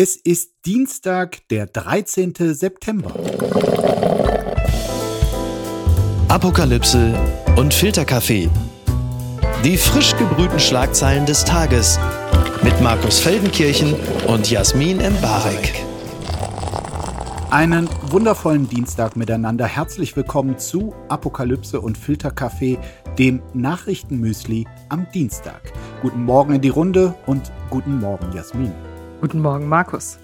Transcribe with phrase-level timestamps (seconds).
[0.00, 2.32] Es ist Dienstag, der 13.
[2.54, 3.12] September.
[6.28, 7.18] Apokalypse
[7.56, 8.48] und Filterkaffee.
[9.64, 11.98] Die frisch gebrühten Schlagzeilen des Tages
[12.62, 13.96] mit Markus Feldenkirchen
[14.28, 15.74] und Jasmin Embarek.
[17.50, 19.66] Einen wundervollen Dienstag miteinander.
[19.66, 22.78] Herzlich willkommen zu Apokalypse und Filterkaffee,
[23.18, 25.72] dem Nachrichtenmüsli am Dienstag.
[26.02, 28.72] Guten Morgen in die Runde und guten Morgen, Jasmin.
[29.20, 30.16] Guten Morgen, Markus.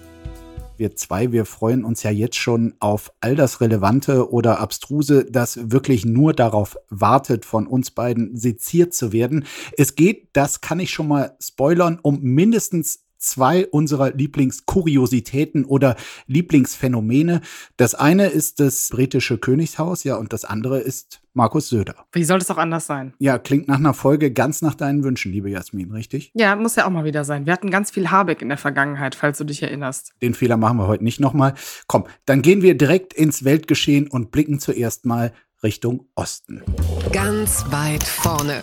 [0.77, 5.69] Wir zwei, wir freuen uns ja jetzt schon auf all das Relevante oder Abstruse, das
[5.69, 9.45] wirklich nur darauf wartet, von uns beiden seziert zu werden.
[9.77, 15.95] Es geht, das kann ich schon mal spoilern, um mindestens zwei unserer Lieblingskuriositäten oder
[16.27, 17.41] Lieblingsphänomene.
[17.77, 21.95] Das eine ist das britische Königshaus, ja, und das andere ist Markus Söder.
[22.13, 23.13] Wie soll es auch anders sein?
[23.19, 26.31] Ja, klingt nach einer Folge ganz nach deinen Wünschen, liebe Jasmin, richtig?
[26.33, 27.45] Ja, muss ja auch mal wieder sein.
[27.45, 30.13] Wir hatten ganz viel Habeck in der Vergangenheit, falls du dich erinnerst.
[30.21, 31.53] Den Fehler machen wir heute nicht nochmal.
[31.87, 36.63] Komm, dann gehen wir direkt ins Weltgeschehen und blicken zuerst mal Richtung Osten.
[37.11, 38.61] Ganz weit vorne.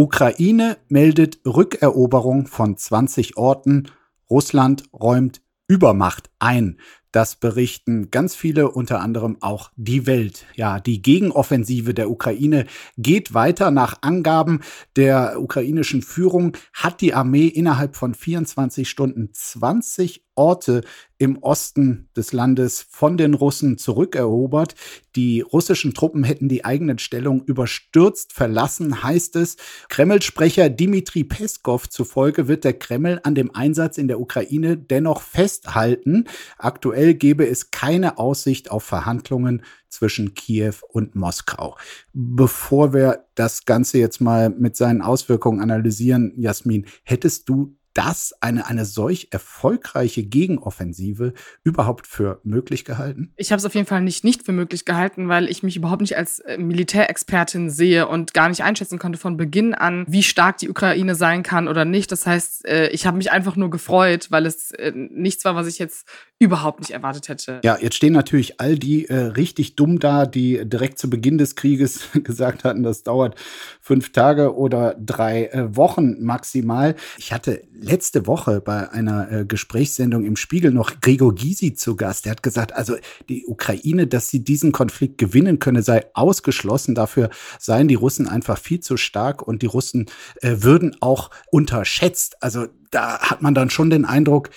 [0.00, 3.90] Ukraine meldet Rückeroberung von 20 Orten.
[4.30, 6.78] Russland räumt Übermacht ein.
[7.12, 10.46] Das berichten ganz viele, unter anderem auch die Welt.
[10.54, 12.64] Ja, die Gegenoffensive der Ukraine
[12.96, 13.70] geht weiter.
[13.70, 14.60] Nach Angaben
[14.96, 20.80] der ukrainischen Führung hat die Armee innerhalb von 24 Stunden 20 Orte
[21.18, 24.74] im Osten des Landes von den Russen zurückerobert.
[25.16, 29.58] Die russischen Truppen hätten die eigenen Stellungen überstürzt verlassen, heißt es.
[29.90, 36.24] Kreml-Sprecher Dmitri Peskov zufolge wird der Kreml an dem Einsatz in der Ukraine dennoch festhalten.
[36.56, 41.76] Aktuell gebe es keine Aussicht auf Verhandlungen zwischen Kiew und Moskau.
[42.14, 48.66] Bevor wir das Ganze jetzt mal mit seinen Auswirkungen analysieren, Jasmin, hättest du das eine,
[48.66, 51.34] eine solch erfolgreiche Gegenoffensive
[51.64, 53.34] überhaupt für möglich gehalten?
[53.36, 56.00] Ich habe es auf jeden Fall nicht, nicht für möglich gehalten, weil ich mich überhaupt
[56.00, 60.56] nicht als äh, Militärexpertin sehe und gar nicht einschätzen konnte von Beginn an, wie stark
[60.56, 62.10] die Ukraine sein kann oder nicht.
[62.10, 65.66] Das heißt, äh, ich habe mich einfach nur gefreut, weil es äh, nichts war, was
[65.66, 66.08] ich jetzt
[66.38, 67.60] überhaupt nicht erwartet hätte.
[67.62, 71.54] Ja, jetzt stehen natürlich all die äh, richtig dumm da, die direkt zu Beginn des
[71.54, 73.38] Krieges gesagt hatten, das dauert
[73.78, 76.94] fünf Tage oder drei äh, Wochen maximal.
[77.18, 82.24] Ich hatte letzte Woche bei einer äh, Gesprächssendung im Spiegel noch Gregor Gysi zu Gast.
[82.24, 82.96] Der hat gesagt, also
[83.28, 86.94] die Ukraine, dass sie diesen Konflikt gewinnen könne, sei ausgeschlossen.
[86.94, 90.06] Dafür seien die Russen einfach viel zu stark und die Russen
[90.40, 92.42] äh, würden auch unterschätzt.
[92.42, 94.50] Also da hat man dann schon den Eindruck,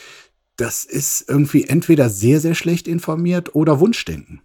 [0.55, 4.41] das ist irgendwie entweder sehr, sehr schlecht informiert oder Wunschdenken.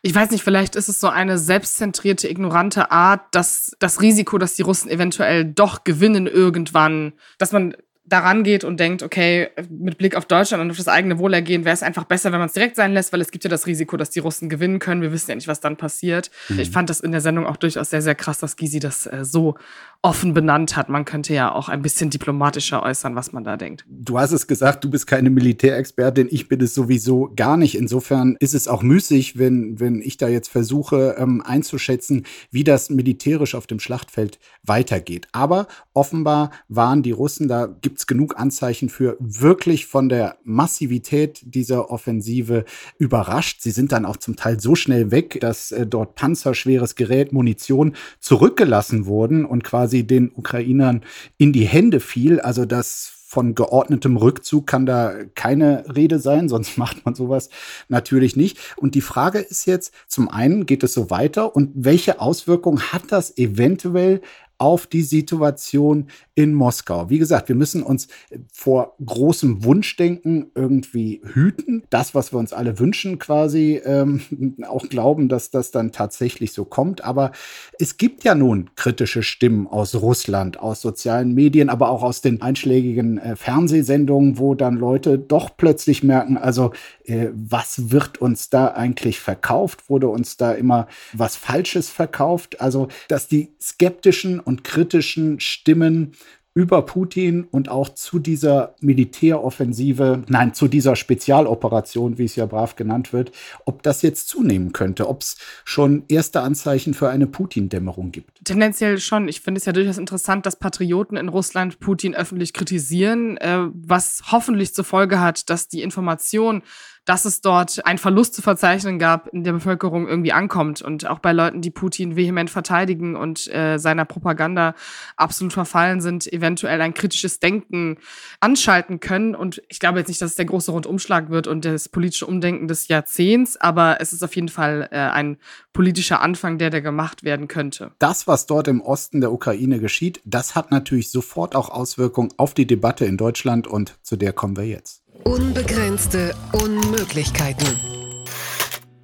[0.00, 4.54] Ich weiß nicht, vielleicht ist es so eine selbstzentrierte, ignorante Art, dass das Risiko, dass
[4.54, 7.74] die Russen eventuell doch gewinnen irgendwann, dass man
[8.10, 11.74] daran geht und denkt, okay, mit Blick auf Deutschland und auf das eigene Wohlergehen wäre
[11.74, 13.96] es einfach besser, wenn man es direkt sein lässt, weil es gibt ja das Risiko,
[13.96, 15.00] dass die Russen gewinnen können.
[15.00, 16.30] Wir wissen ja nicht, was dann passiert.
[16.48, 16.58] Mhm.
[16.58, 19.24] Ich fand das in der Sendung auch durchaus sehr, sehr krass, dass Gysi das äh,
[19.24, 19.56] so
[20.02, 20.88] offen benannt hat.
[20.88, 23.84] Man könnte ja auch ein bisschen diplomatischer äußern, was man da denkt.
[23.86, 27.74] Du hast es gesagt, du bist keine Militärexpertin, ich bin es sowieso gar nicht.
[27.74, 32.88] Insofern ist es auch müßig, wenn, wenn ich da jetzt versuche ähm, einzuschätzen, wie das
[32.88, 35.28] militärisch auf dem Schlachtfeld weitergeht.
[35.32, 41.40] Aber offenbar waren die Russen, da gibt es genug Anzeichen für, wirklich von der Massivität
[41.42, 42.64] dieser Offensive
[42.96, 43.60] überrascht.
[43.60, 47.94] Sie sind dann auch zum Teil so schnell weg, dass äh, dort panzerschweres Gerät, Munition
[48.18, 51.02] zurückgelassen wurden und quasi den Ukrainern
[51.36, 52.40] in die Hände fiel.
[52.40, 57.48] Also das von geordnetem Rückzug kann da keine Rede sein, sonst macht man sowas
[57.88, 58.58] natürlich nicht.
[58.76, 63.04] Und die Frage ist jetzt, zum einen geht es so weiter und welche Auswirkungen hat
[63.10, 64.20] das eventuell
[64.60, 67.08] auf die Situation in Moskau.
[67.08, 68.08] Wie gesagt, wir müssen uns
[68.52, 71.82] vor großem Wunschdenken irgendwie hüten.
[71.88, 74.20] Das, was wir uns alle wünschen, quasi ähm,
[74.68, 77.02] auch glauben, dass das dann tatsächlich so kommt.
[77.02, 77.32] Aber
[77.78, 82.42] es gibt ja nun kritische Stimmen aus Russland, aus sozialen Medien, aber auch aus den
[82.42, 86.72] einschlägigen äh, Fernsehsendungen, wo dann Leute doch plötzlich merken, also
[87.04, 89.88] äh, was wird uns da eigentlich verkauft?
[89.88, 92.60] Wurde uns da immer was Falsches verkauft?
[92.60, 96.12] Also, dass die skeptischen und kritischen Stimmen
[96.54, 102.74] über Putin und auch zu dieser Militäroffensive, nein, zu dieser Spezialoperation, wie es ja brav
[102.74, 103.30] genannt wird,
[103.66, 108.44] ob das jetzt zunehmen könnte, ob es schon erste Anzeichen für eine Putin-Dämmerung gibt.
[108.44, 109.28] Tendenziell schon.
[109.28, 114.22] Ich finde es ja durchaus interessant, dass Patrioten in Russland Putin öffentlich kritisieren, äh, was
[114.32, 116.62] hoffentlich zur Folge hat, dass die Information
[117.10, 121.18] dass es dort einen Verlust zu verzeichnen gab in der Bevölkerung irgendwie ankommt und auch
[121.18, 124.76] bei Leuten, die Putin vehement verteidigen und äh, seiner Propaganda
[125.16, 127.98] absolut verfallen sind, eventuell ein kritisches Denken
[128.38, 129.34] anschalten können.
[129.34, 132.68] Und ich glaube jetzt nicht, dass es der große Rundumschlag wird und das politische Umdenken
[132.68, 135.38] des Jahrzehnts, aber es ist auf jeden Fall äh, ein
[135.72, 137.90] politischer Anfang, der da gemacht werden könnte.
[137.98, 142.54] Das, was dort im Osten der Ukraine geschieht, das hat natürlich sofort auch Auswirkungen auf
[142.54, 145.02] die Debatte in Deutschland und zu der kommen wir jetzt.
[145.24, 147.66] Unbegrenzte Unmöglichkeiten.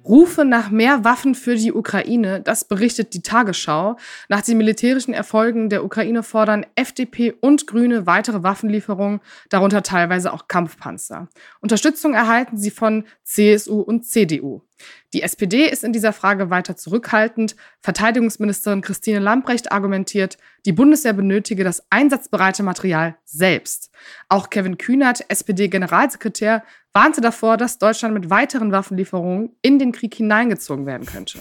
[0.05, 3.97] Rufe nach mehr Waffen für die Ukraine, das berichtet die Tagesschau.
[4.29, 9.19] Nach den militärischen Erfolgen der Ukraine fordern FDP und Grüne weitere Waffenlieferungen,
[9.49, 11.27] darunter teilweise auch Kampfpanzer.
[11.59, 14.66] Unterstützung erhalten sie von CSU und CDU.
[15.13, 17.55] Die SPD ist in dieser Frage weiter zurückhaltend.
[17.81, 23.91] Verteidigungsministerin Christine Lambrecht argumentiert, die Bundeswehr benötige das einsatzbereite Material selbst.
[24.29, 26.63] Auch Kevin Kühnert, SPD-Generalsekretär,
[26.93, 31.39] warnte davor, dass Deutschland mit weiteren Waffenlieferungen in den Krieg hineingezogen werden könnte.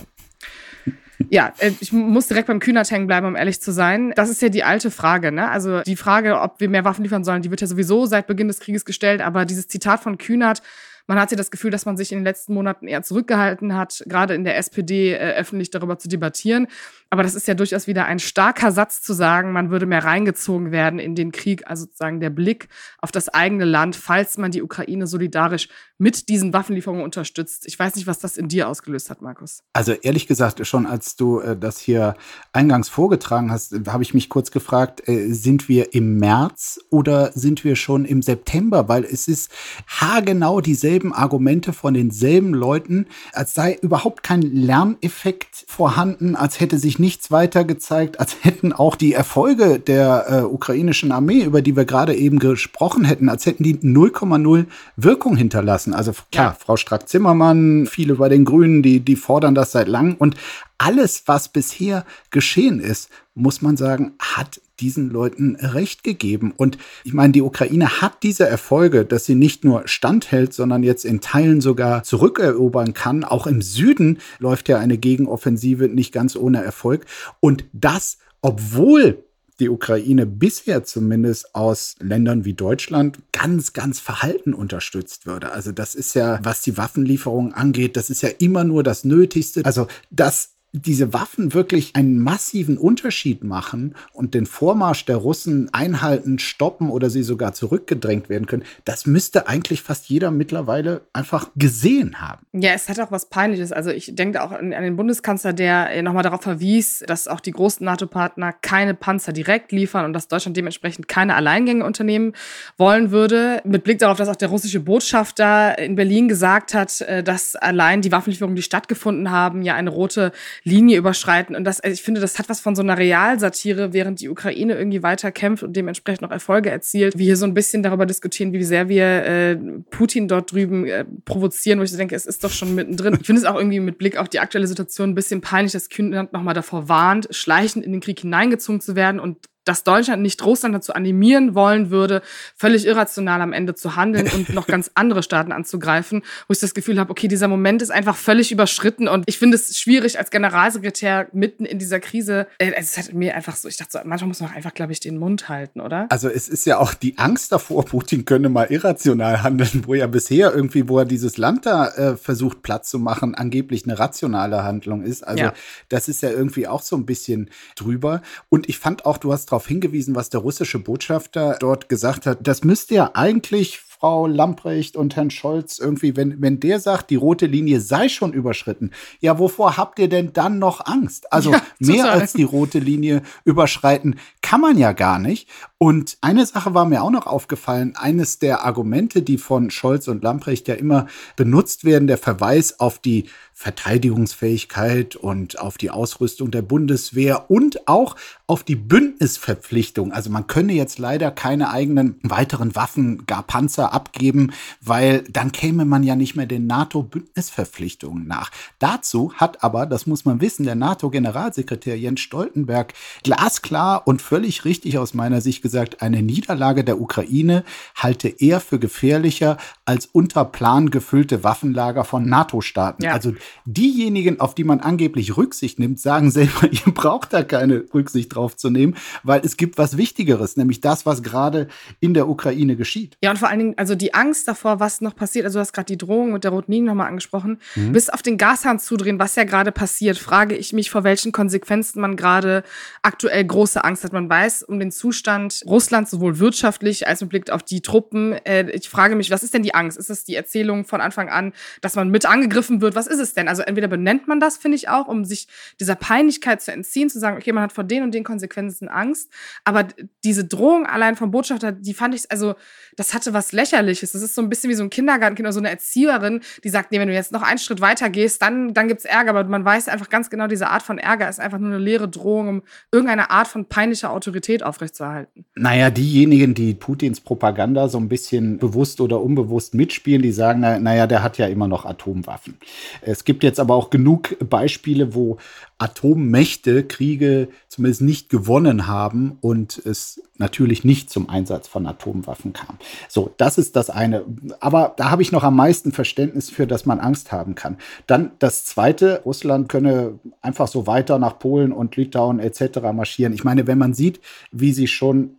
[1.31, 4.13] Ja, äh, ich muss direkt beim Kühnert hängen bleiben, um ehrlich zu sein.
[4.17, 5.51] Das ist ja die alte Frage, ne?
[5.51, 8.49] Also die Frage, ob wir mehr Waffen liefern sollen, die wird ja sowieso seit Beginn
[8.49, 9.21] des Krieges gestellt.
[9.21, 10.63] Aber dieses Zitat von Kühnert,
[11.07, 14.03] man hat ja das Gefühl, dass man sich in den letzten Monaten eher zurückgehalten hat,
[14.07, 16.67] gerade in der SPD äh, öffentlich darüber zu debattieren.
[17.11, 20.73] Aber das ist ja durchaus wieder ein starker Satz zu sagen, man würde mehr reingezogen
[20.73, 22.69] werden in den Krieg, also sozusagen der Blick
[22.99, 25.69] auf das eigene Land, falls man die Ukraine solidarisch
[25.99, 27.67] mit diesen Waffenlieferungen unterstützt.
[27.67, 29.63] Ich weiß nicht, was das in dir ausgelöst hat, Markus.
[29.73, 32.17] Also ehrlich gesagt, schon als du äh, das hier
[32.53, 37.65] eingangs vorgetragen hast, habe ich mich kurz gefragt, äh, sind wir im März oder sind
[37.65, 38.89] wir schon im September?
[38.89, 39.51] Weil es ist
[39.87, 40.61] haargenau
[40.97, 47.31] dieselben Argumente von denselben Leuten, als sei überhaupt kein Lerneffekt vorhanden, als hätte sich nichts
[47.31, 52.15] weiter gezeigt, als hätten auch die Erfolge der äh, ukrainischen Armee, über die wir gerade
[52.15, 54.65] eben gesprochen hätten, als hätten die 0,0
[54.97, 55.93] Wirkung hinterlassen.
[55.93, 56.57] Also klar, ja.
[56.59, 60.15] Frau Strack-Zimmermann, viele bei den Grünen, die, die fordern das seit langem.
[60.15, 60.37] Und
[60.79, 66.53] alles, was bisher geschehen ist, muss man sagen, hat diesen Leuten recht gegeben.
[66.57, 71.05] Und ich meine, die Ukraine hat diese Erfolge, dass sie nicht nur standhält, sondern jetzt
[71.05, 73.25] in Teilen sogar zurückerobern kann.
[73.25, 77.07] Auch im Süden läuft ja eine Gegenoffensive nicht ganz ohne Erfolg.
[77.41, 79.25] Und das, obwohl
[79.59, 85.53] die Ukraine bisher zumindest aus Ländern wie Deutschland ganz, ganz verhalten unterstützt würde.
[85.53, 89.65] Also das ist ja, was die Waffenlieferungen angeht, das ist ja immer nur das Nötigste.
[89.65, 96.39] Also das diese Waffen wirklich einen massiven Unterschied machen und den Vormarsch der Russen einhalten,
[96.39, 102.21] stoppen oder sie sogar zurückgedrängt werden können, das müsste eigentlich fast jeder mittlerweile einfach gesehen
[102.21, 102.47] haben.
[102.53, 103.73] Ja, es hat auch was Peinliches.
[103.73, 107.85] Also ich denke auch an, den Bundeskanzler, der nochmal darauf verwies, dass auch die großen
[107.85, 112.33] NATO-Partner keine Panzer direkt liefern und dass Deutschland dementsprechend keine Alleingänge unternehmen
[112.77, 113.63] wollen würde.
[113.65, 118.03] Mit Blick darauf, dass auch der russische Botschafter in Berlin gesagt hat, äh, dass allein
[118.03, 120.33] die Waffenlieferungen, die stattgefunden haben, ja eine rote
[120.65, 121.57] Linie überschreiten.
[121.57, 124.75] Und das, also ich finde, das hat was von so einer Realsatire, während die Ukraine
[124.75, 127.19] irgendwie weiter kämpft und dementsprechend noch Erfolge erzielt.
[127.19, 129.57] Wir hier so ein bisschen darüber diskutieren, wie sehr wir äh,
[129.91, 133.17] Putin dort drüben äh, provozieren, wo ich denke, es ist doch schon mittendrin.
[133.21, 135.89] Ich finde es auch irgendwie mit Blick auf die aktuelle Situation ein bisschen peinlich, dass
[135.89, 140.43] Kühnland nochmal davor warnt, schleichend in den Krieg hineingezogen zu werden und dass Deutschland nicht
[140.45, 142.23] Russland dazu animieren wollen würde,
[142.57, 146.73] völlig irrational am Ende zu handeln und noch ganz andere Staaten anzugreifen, wo ich das
[146.73, 150.31] Gefühl habe, okay, dieser Moment ist einfach völlig überschritten und ich finde es schwierig als
[150.31, 152.47] Generalsekretär mitten in dieser Krise.
[152.59, 155.01] Äh, es hat mir einfach so, ich dachte so, manchmal muss man einfach, glaube ich,
[155.01, 156.07] den Mund halten, oder?
[156.11, 160.07] Also es ist ja auch die Angst davor, Putin könne mal irrational handeln, wo ja
[160.07, 164.63] bisher irgendwie, wo er dieses Land da äh, versucht Platz zu machen, angeblich eine rationale
[164.63, 165.27] Handlung ist.
[165.27, 165.53] Also ja.
[165.89, 168.23] das ist ja irgendwie auch so ein bisschen drüber.
[168.49, 172.27] Und ich fand auch, du hast drauf darauf hingewiesen, was der russische Botschafter dort gesagt
[172.27, 172.47] hat.
[172.47, 177.17] Das müsste ja eigentlich Frau Lamprecht und Herrn Scholz irgendwie, wenn, wenn der sagt, die
[177.17, 181.33] rote Linie sei schon überschritten, ja, wovor habt ihr denn dann noch Angst?
[181.33, 185.49] Also ja, mehr als die rote Linie überschreiten kann man ja gar nicht.
[185.79, 187.95] Und eine Sache war mir auch noch aufgefallen.
[187.97, 192.99] Eines der Argumente, die von Scholz und Lamprecht ja immer benutzt werden, der Verweis auf
[192.99, 193.25] die
[193.59, 198.15] Verteidigungsfähigkeit und auf die Ausrüstung der Bundeswehr und auch
[198.47, 200.13] auf die Bündnisverpflichtung.
[200.13, 205.87] Also man könne jetzt leider keine eigenen weiteren Waffen, gar Panzer abgeben, weil dann käme
[205.87, 208.51] man ja nicht mehr den NATO-Bündnisverpflichtungen nach.
[208.79, 214.99] Dazu hat aber, das muss man wissen, der NATO-Generalsekretär Jens Stoltenberg glasklar und völlig richtig
[214.99, 220.91] aus meiner Sicht gesagt, eine Niederlage der Ukraine halte er für gefährlicher als unter Plan
[220.91, 223.03] gefüllte Waffenlager von NATO-Staaten.
[223.03, 223.13] Ja.
[223.13, 223.33] Also
[223.65, 228.57] diejenigen, auf die man angeblich Rücksicht nimmt, sagen selber, ihr braucht da keine Rücksicht drauf
[228.57, 231.69] zu nehmen, weil es gibt was Wichtigeres, nämlich das, was gerade
[232.01, 233.17] in der Ukraine geschieht.
[233.23, 235.73] Ja, und vor allen Dingen, also die Angst davor, was noch passiert, also du hast
[235.73, 237.93] gerade die Drohung mit der roten Linie nochmal angesprochen, mhm.
[237.93, 242.01] bis auf den Gashahn zudrehen, was ja gerade passiert, frage ich mich, vor welchen Konsequenzen
[242.01, 242.63] man gerade
[243.03, 244.13] aktuell große Angst hat.
[244.13, 248.33] Man weiß um den Zustand Russlands sowohl wirtschaftlich als mit Blick auf die Truppen.
[248.33, 249.99] Äh, ich frage mich, was ist denn die Angst?
[249.99, 252.95] Ist es die Erzählung von Anfang an, dass man mit angegriffen wird?
[252.95, 253.49] Was ist es denn?
[253.49, 255.49] Also entweder benennt man das, finde ich auch, um sich
[255.81, 259.31] dieser Peinlichkeit zu entziehen, zu sagen, okay, man hat vor den und den Konsequenzen Angst.
[259.65, 259.87] Aber
[260.25, 262.55] diese Drohung allein vom Botschafter, die fand ich, also
[262.97, 264.13] das hatte was Lächerliches.
[264.13, 266.93] Das ist so ein bisschen wie so ein Kindergartenkind oder so eine Erzieherin, die sagt,
[266.93, 269.31] nee, wenn du jetzt noch einen Schritt weiter gehst, dann, dann gibt's Ärger.
[269.31, 272.09] Aber man weiß einfach ganz genau, diese Art von Ärger ist einfach nur eine leere
[272.09, 275.45] Drohung, um irgendeine Art von peinlicher Autorität aufrechtzuerhalten.
[275.55, 281.07] Naja, diejenigen, die Putins Propaganda so ein bisschen bewusst oder unbewusst mitspielen, die sagen, naja,
[281.07, 282.57] der hat ja immer noch Atomwaffen.
[283.03, 285.37] Es gibt jetzt aber auch genug Beispiele, wo
[285.79, 292.79] Atommächte Kriege zumindest nicht gewonnen haben und es natürlich nicht zum Einsatz von Atomwaffen kam.
[293.09, 294.25] So, das ist das eine.
[294.61, 297.77] Aber da habe ich noch am meisten Verständnis für, dass man Angst haben kann.
[298.07, 302.81] Dann das zweite, Russland könne einfach so weiter nach Polen und Litauen etc.
[302.95, 303.35] marschieren.
[303.35, 304.21] Ich meine, wenn man sieht,
[304.53, 305.37] wie sie schon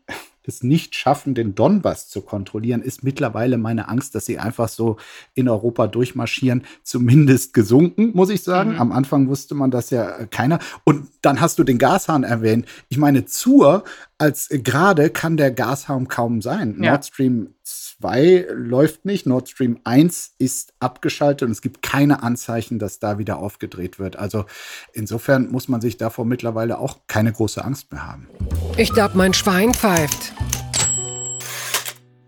[0.48, 4.98] es nicht schaffen, den Donbass zu kontrollieren, ist mittlerweile meine Angst, dass sie einfach so
[5.34, 8.74] in Europa durchmarschieren, zumindest gesunken, muss ich sagen.
[8.74, 8.80] Mhm.
[8.80, 10.60] Am Anfang wusste man das ja keiner.
[10.84, 12.66] Und dann hast du den Gashahn erwähnt.
[12.88, 13.84] Ich meine, zur
[14.18, 16.78] als gerade kann der Gashahn kaum sein.
[16.82, 16.92] Ja.
[16.92, 22.80] Nord Stream 2 läuft nicht, Nord Stream 1 ist abgeschaltet und es gibt keine Anzeichen,
[22.80, 24.16] dass da wieder aufgedreht wird.
[24.16, 24.46] Also
[24.94, 28.30] insofern muss man sich davor mittlerweile auch keine große Angst mehr haben.
[28.78, 30.34] Ich glaube, mein Schwein pfeift.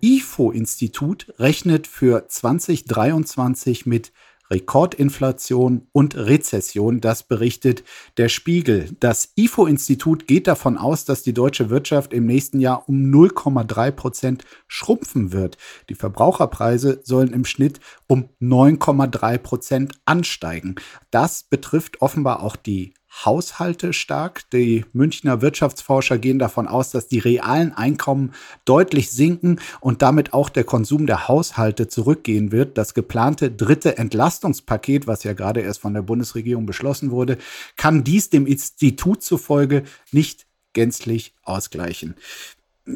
[0.02, 4.12] IFO-Institut rechnet für 2023 mit
[4.52, 7.02] Rekordinflation und Rezession.
[7.02, 7.84] Das berichtet
[8.18, 8.90] der Spiegel.
[9.00, 14.46] Das IFO-Institut geht davon aus, dass die deutsche Wirtschaft im nächsten Jahr um 0,3 Prozent
[14.68, 15.58] schrumpfen wird.
[15.90, 20.76] Die Verbraucherpreise sollen im Schnitt um 9,3 Prozent ansteigen.
[21.12, 22.94] Das betrifft offenbar auch die
[23.26, 24.50] Haushalte stark.
[24.52, 28.34] Die Münchner Wirtschaftsforscher gehen davon aus, dass die realen Einkommen
[28.66, 32.78] deutlich sinken und damit auch der Konsum der Haushalte zurückgehen wird.
[32.78, 37.38] Das geplante dritte Entlastungspaket, was ja gerade erst von der Bundesregierung beschlossen wurde,
[37.76, 42.16] kann dies dem Institut zufolge nicht gänzlich ausgleichen.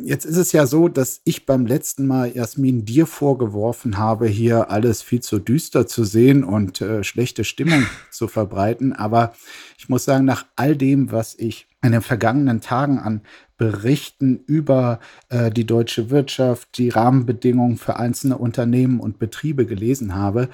[0.02, 4.72] Jetzt ist es ja so, dass ich beim letzten Mal Jasmin dir vorgeworfen habe, hier
[4.72, 8.94] alles viel zu düster zu sehen und äh, schlechte Stimmung zu verbreiten.
[8.94, 9.34] Aber
[9.78, 13.22] ich muss sagen, nach all dem, was ich in den vergangenen Tagen an
[13.58, 20.50] Berichten über äh, die deutsche Wirtschaft, die Rahmenbedingungen für einzelne Unternehmen und Betriebe gelesen habe,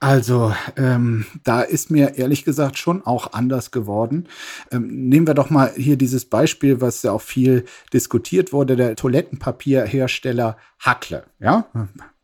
[0.00, 4.28] also, ähm, da ist mir ehrlich gesagt schon auch anders geworden.
[4.72, 8.96] Ähm, nehmen wir doch mal hier dieses Beispiel, was ja auch viel diskutiert wurde, der
[8.96, 11.24] Toilettenpapierhersteller Hackle.
[11.38, 11.66] Ja,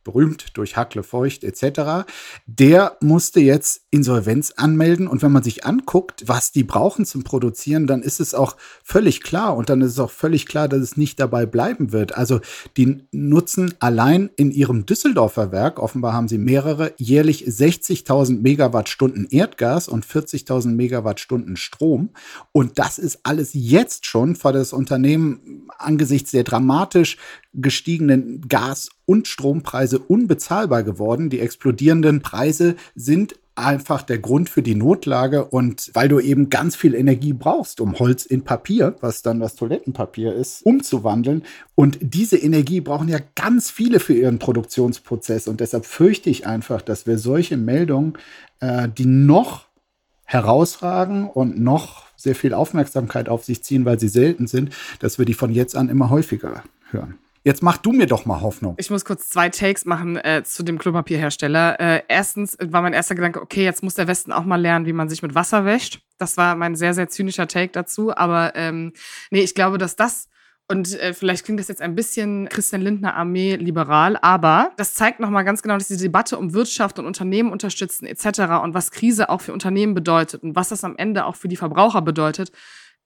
[0.04, 2.06] berühmt durch Hackle Feucht etc.,
[2.46, 5.06] der musste jetzt Insolvenz anmelden.
[5.06, 9.22] Und wenn man sich anguckt, was die brauchen zum Produzieren, dann ist es auch völlig
[9.22, 9.56] klar.
[9.56, 12.16] Und dann ist es auch völlig klar, dass es nicht dabei bleiben wird.
[12.16, 12.40] Also
[12.76, 19.88] die nutzen allein in ihrem Düsseldorfer Werk, offenbar haben sie mehrere, jährlich 60.000 Megawattstunden Erdgas
[19.88, 22.10] und 40.000 Megawattstunden Strom.
[22.52, 27.16] Und das ist alles jetzt schon für das Unternehmen angesichts der dramatisch
[27.54, 31.30] gestiegenen Gas- und Strompreise unbezahlbar geworden.
[31.30, 36.74] Die explodierenden Preise sind einfach der Grund für die Notlage und weil du eben ganz
[36.74, 41.42] viel Energie brauchst, um Holz in Papier, was dann das Toilettenpapier ist, umzuwandeln.
[41.74, 46.80] Und diese Energie brauchen ja ganz viele für ihren Produktionsprozess und deshalb fürchte ich einfach,
[46.80, 48.14] dass wir solche Meldungen,
[48.60, 49.66] äh, die noch
[50.24, 55.26] herausragen und noch sehr viel Aufmerksamkeit auf sich ziehen, weil sie selten sind, dass wir
[55.26, 57.18] die von jetzt an immer häufiger hören.
[57.44, 58.76] Jetzt mach du mir doch mal Hoffnung.
[58.78, 61.80] Ich muss kurz zwei Takes machen äh, zu dem Klopapierhersteller.
[61.80, 64.92] Äh, erstens war mein erster Gedanke, okay, jetzt muss der Westen auch mal lernen, wie
[64.92, 66.02] man sich mit Wasser wäscht.
[66.18, 68.14] Das war mein sehr, sehr zynischer Take dazu.
[68.16, 68.92] Aber ähm,
[69.30, 70.28] nee, ich glaube, dass das
[70.68, 75.18] und äh, vielleicht klingt das jetzt ein bisschen Christian Lindner Armee liberal, aber das zeigt
[75.18, 78.62] nochmal ganz genau, dass die Debatte um Wirtschaft und Unternehmen unterstützen etc.
[78.62, 81.56] und was Krise auch für Unternehmen bedeutet und was das am Ende auch für die
[81.56, 82.52] Verbraucher bedeutet,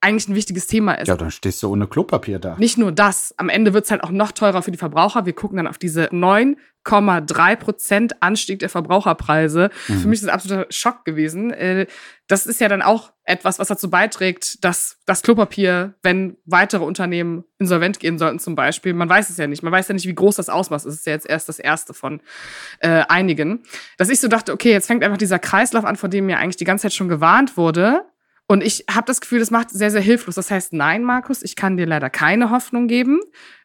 [0.00, 1.08] eigentlich ein wichtiges Thema ist.
[1.08, 2.56] Ja, dann stehst du ohne Klopapier da.
[2.58, 5.26] Nicht nur das, am Ende wird es halt auch noch teurer für die Verbraucher.
[5.26, 9.70] Wir gucken dann auf diese 9,3 Prozent Anstieg der Verbraucherpreise.
[9.88, 9.98] Mhm.
[10.00, 11.50] Für mich ist das absoluter Schock gewesen.
[11.50, 11.86] Äh,
[12.28, 17.44] das ist ja dann auch etwas, was dazu beiträgt, dass das Klopapier, wenn weitere Unternehmen
[17.58, 19.62] insolvent gehen sollten zum Beispiel, man weiß es ja nicht.
[19.62, 20.92] Man weiß ja nicht, wie groß das Ausmaß ist.
[20.94, 22.20] Es ist ja jetzt erst das erste von
[22.80, 23.62] äh, einigen.
[23.96, 26.56] Dass ich so dachte, okay, jetzt fängt einfach dieser Kreislauf an, vor dem mir eigentlich
[26.56, 28.04] die ganze Zeit schon gewarnt wurde
[28.48, 30.36] und ich habe das Gefühl, das macht sehr, sehr hilflos.
[30.36, 33.20] Das heißt, nein, Markus, ich kann dir leider keine Hoffnung geben.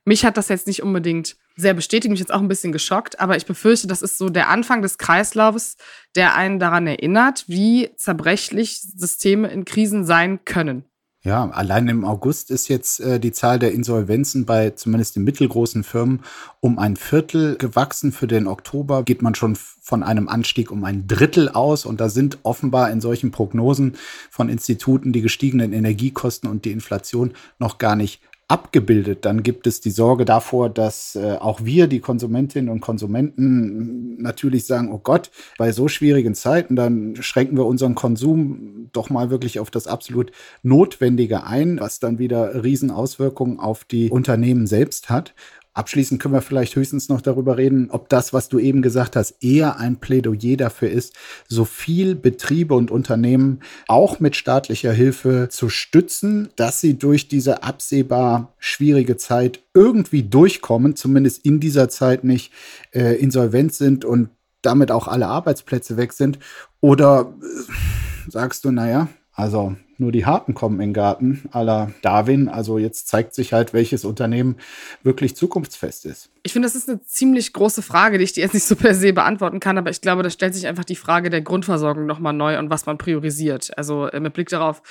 [0.05, 3.35] Mich hat das jetzt nicht unbedingt sehr bestätigt, mich jetzt auch ein bisschen geschockt, aber
[3.35, 5.75] ich befürchte, das ist so der Anfang des Kreislaufs,
[6.15, 10.85] der einen daran erinnert, wie zerbrechlich Systeme in Krisen sein können.
[11.23, 15.83] Ja, allein im August ist jetzt äh, die Zahl der Insolvenzen bei zumindest den mittelgroßen
[15.83, 16.21] Firmen
[16.61, 18.11] um ein Viertel gewachsen.
[18.11, 21.85] Für den Oktober geht man schon von einem Anstieg um ein Drittel aus.
[21.85, 23.97] Und da sind offenbar in solchen Prognosen
[24.31, 28.19] von Instituten die gestiegenen Energiekosten und die Inflation noch gar nicht
[28.51, 29.23] abgebildet.
[29.23, 34.65] Dann gibt es die Sorge davor, dass äh, auch wir, die Konsumentinnen und Konsumenten, natürlich
[34.65, 39.59] sagen, oh Gott, bei so schwierigen Zeiten, dann schränken wir unseren Konsum doch mal wirklich
[39.59, 45.33] auf das absolut Notwendige ein, was dann wieder Riesenauswirkungen auf die Unternehmen selbst hat.
[45.73, 49.41] Abschließend können wir vielleicht höchstens noch darüber reden, ob das, was du eben gesagt hast,
[49.41, 51.13] eher ein Plädoyer dafür ist,
[51.47, 57.63] so viel Betriebe und Unternehmen auch mit staatlicher Hilfe zu stützen, dass sie durch diese
[57.63, 62.51] absehbar schwierige Zeit irgendwie durchkommen, zumindest in dieser Zeit nicht
[62.91, 64.29] äh, insolvent sind und
[64.61, 66.37] damit auch alle Arbeitsplätze weg sind.
[66.81, 72.49] Oder äh, sagst du, naja, also nur die Harten kommen in den Garten, aller Darwin.
[72.49, 74.57] Also jetzt zeigt sich halt, welches Unternehmen
[75.03, 76.29] wirklich zukunftsfest ist.
[76.43, 78.95] Ich finde, das ist eine ziemlich große Frage, die ich dir jetzt nicht so per
[78.95, 82.33] se beantworten kann, aber ich glaube, da stellt sich einfach die Frage der Grundversorgung nochmal
[82.33, 83.77] neu und was man priorisiert.
[83.77, 84.81] Also äh, mit Blick darauf,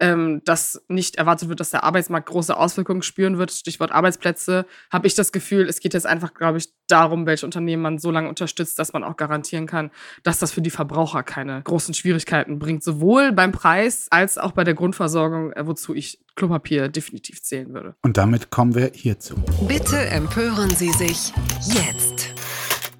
[0.00, 5.06] ähm, dass nicht erwartet wird, dass der Arbeitsmarkt große Auswirkungen spüren wird, Stichwort Arbeitsplätze, habe
[5.06, 8.28] ich das Gefühl, es geht jetzt einfach, glaube ich, darum, welche Unternehmen man so lange
[8.28, 9.92] unterstützt, dass man auch garantieren kann,
[10.24, 14.64] dass das für die Verbraucher keine großen Schwierigkeiten bringt, sowohl beim Preis als auch bei
[14.64, 17.96] der Grundversorgung, äh, wozu ich Klopapier definitiv zählen würde.
[18.02, 19.34] Und damit kommen wir hierzu.
[19.66, 21.32] Bitte empören Sie sich
[21.64, 22.34] jetzt.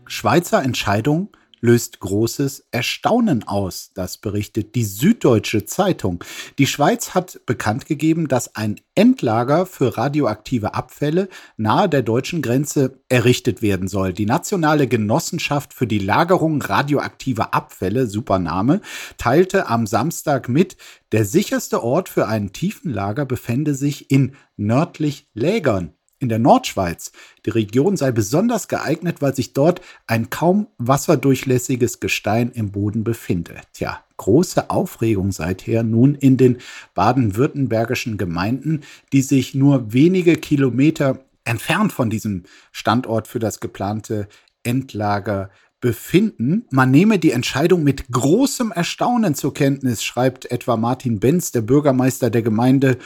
[0.06, 1.30] Schweizer Entscheidung
[1.66, 3.90] löst großes Erstaunen aus.
[3.94, 6.22] Das berichtet die Süddeutsche Zeitung.
[6.58, 13.00] Die Schweiz hat bekannt gegeben, dass ein Endlager für radioaktive Abfälle nahe der deutschen Grenze
[13.08, 14.12] errichtet werden soll.
[14.12, 18.80] Die Nationale Genossenschaft für die Lagerung radioaktiver Abfälle, Supername,
[19.18, 20.76] teilte am Samstag mit,
[21.10, 27.12] der sicherste Ort für einen Tiefenlager befände sich in nördlich Lägern in der Nordschweiz.
[27.44, 33.56] Die Region sei besonders geeignet, weil sich dort ein kaum wasserdurchlässiges Gestein im Boden befinde.
[33.72, 36.58] Tja, große Aufregung seither nun in den
[36.94, 44.28] baden-württembergischen Gemeinden, die sich nur wenige Kilometer entfernt von diesem Standort für das geplante
[44.62, 45.50] Endlager
[45.80, 46.64] befinden.
[46.70, 52.30] Man nehme die Entscheidung mit großem Erstaunen zur Kenntnis, schreibt etwa Martin Benz, der Bürgermeister
[52.30, 52.98] der Gemeinde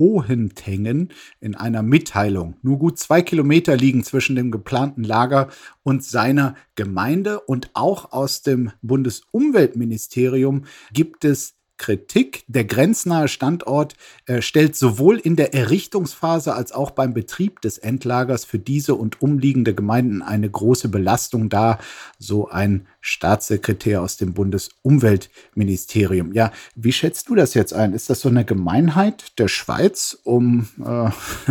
[0.00, 2.56] Hohentengen in einer Mitteilung.
[2.62, 5.48] Nur gut zwei Kilometer liegen zwischen dem geplanten Lager
[5.84, 12.44] und seiner Gemeinde und auch aus dem Bundesumweltministerium gibt es Kritik.
[12.46, 13.94] Der grenznahe Standort
[14.26, 19.22] äh, stellt sowohl in der Errichtungsphase als auch beim Betrieb des Endlagers für diese und
[19.22, 21.78] umliegende Gemeinden eine große Belastung dar,
[22.18, 26.32] so ein Staatssekretär aus dem Bundesumweltministerium.
[26.32, 27.92] Ja, wie schätzt du das jetzt ein?
[27.94, 31.10] Ist das so eine Gemeinheit der Schweiz, um, äh,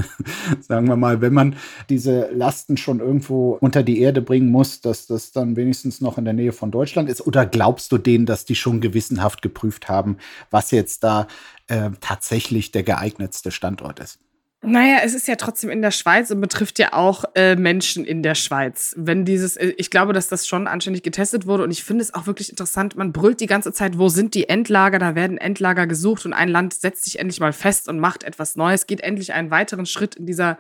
[0.62, 1.56] sagen wir mal, wenn man
[1.90, 6.26] diese Lasten schon irgendwo unter die Erde bringen muss, dass das dann wenigstens noch in
[6.26, 7.26] der Nähe von Deutschland ist?
[7.26, 10.18] Oder glaubst du denen, dass die schon gewissenhaft geprüft haben,
[10.52, 11.28] was jetzt da
[11.68, 14.20] äh, tatsächlich der geeignetste Standort ist?
[14.62, 18.22] Naja, es ist ja trotzdem in der Schweiz und betrifft ja auch äh, Menschen in
[18.22, 18.94] der Schweiz.
[18.98, 22.14] Wenn dieses, äh, ich glaube, dass das schon anständig getestet wurde und ich finde es
[22.14, 22.98] auch wirklich interessant.
[22.98, 25.00] Man brüllt die ganze Zeit, wo sind die Endlager?
[25.00, 28.58] Da werden Endlager gesucht und ein Land setzt sich endlich mal fest und macht etwas
[28.58, 30.58] Neues, geht endlich einen weiteren Schritt in dieser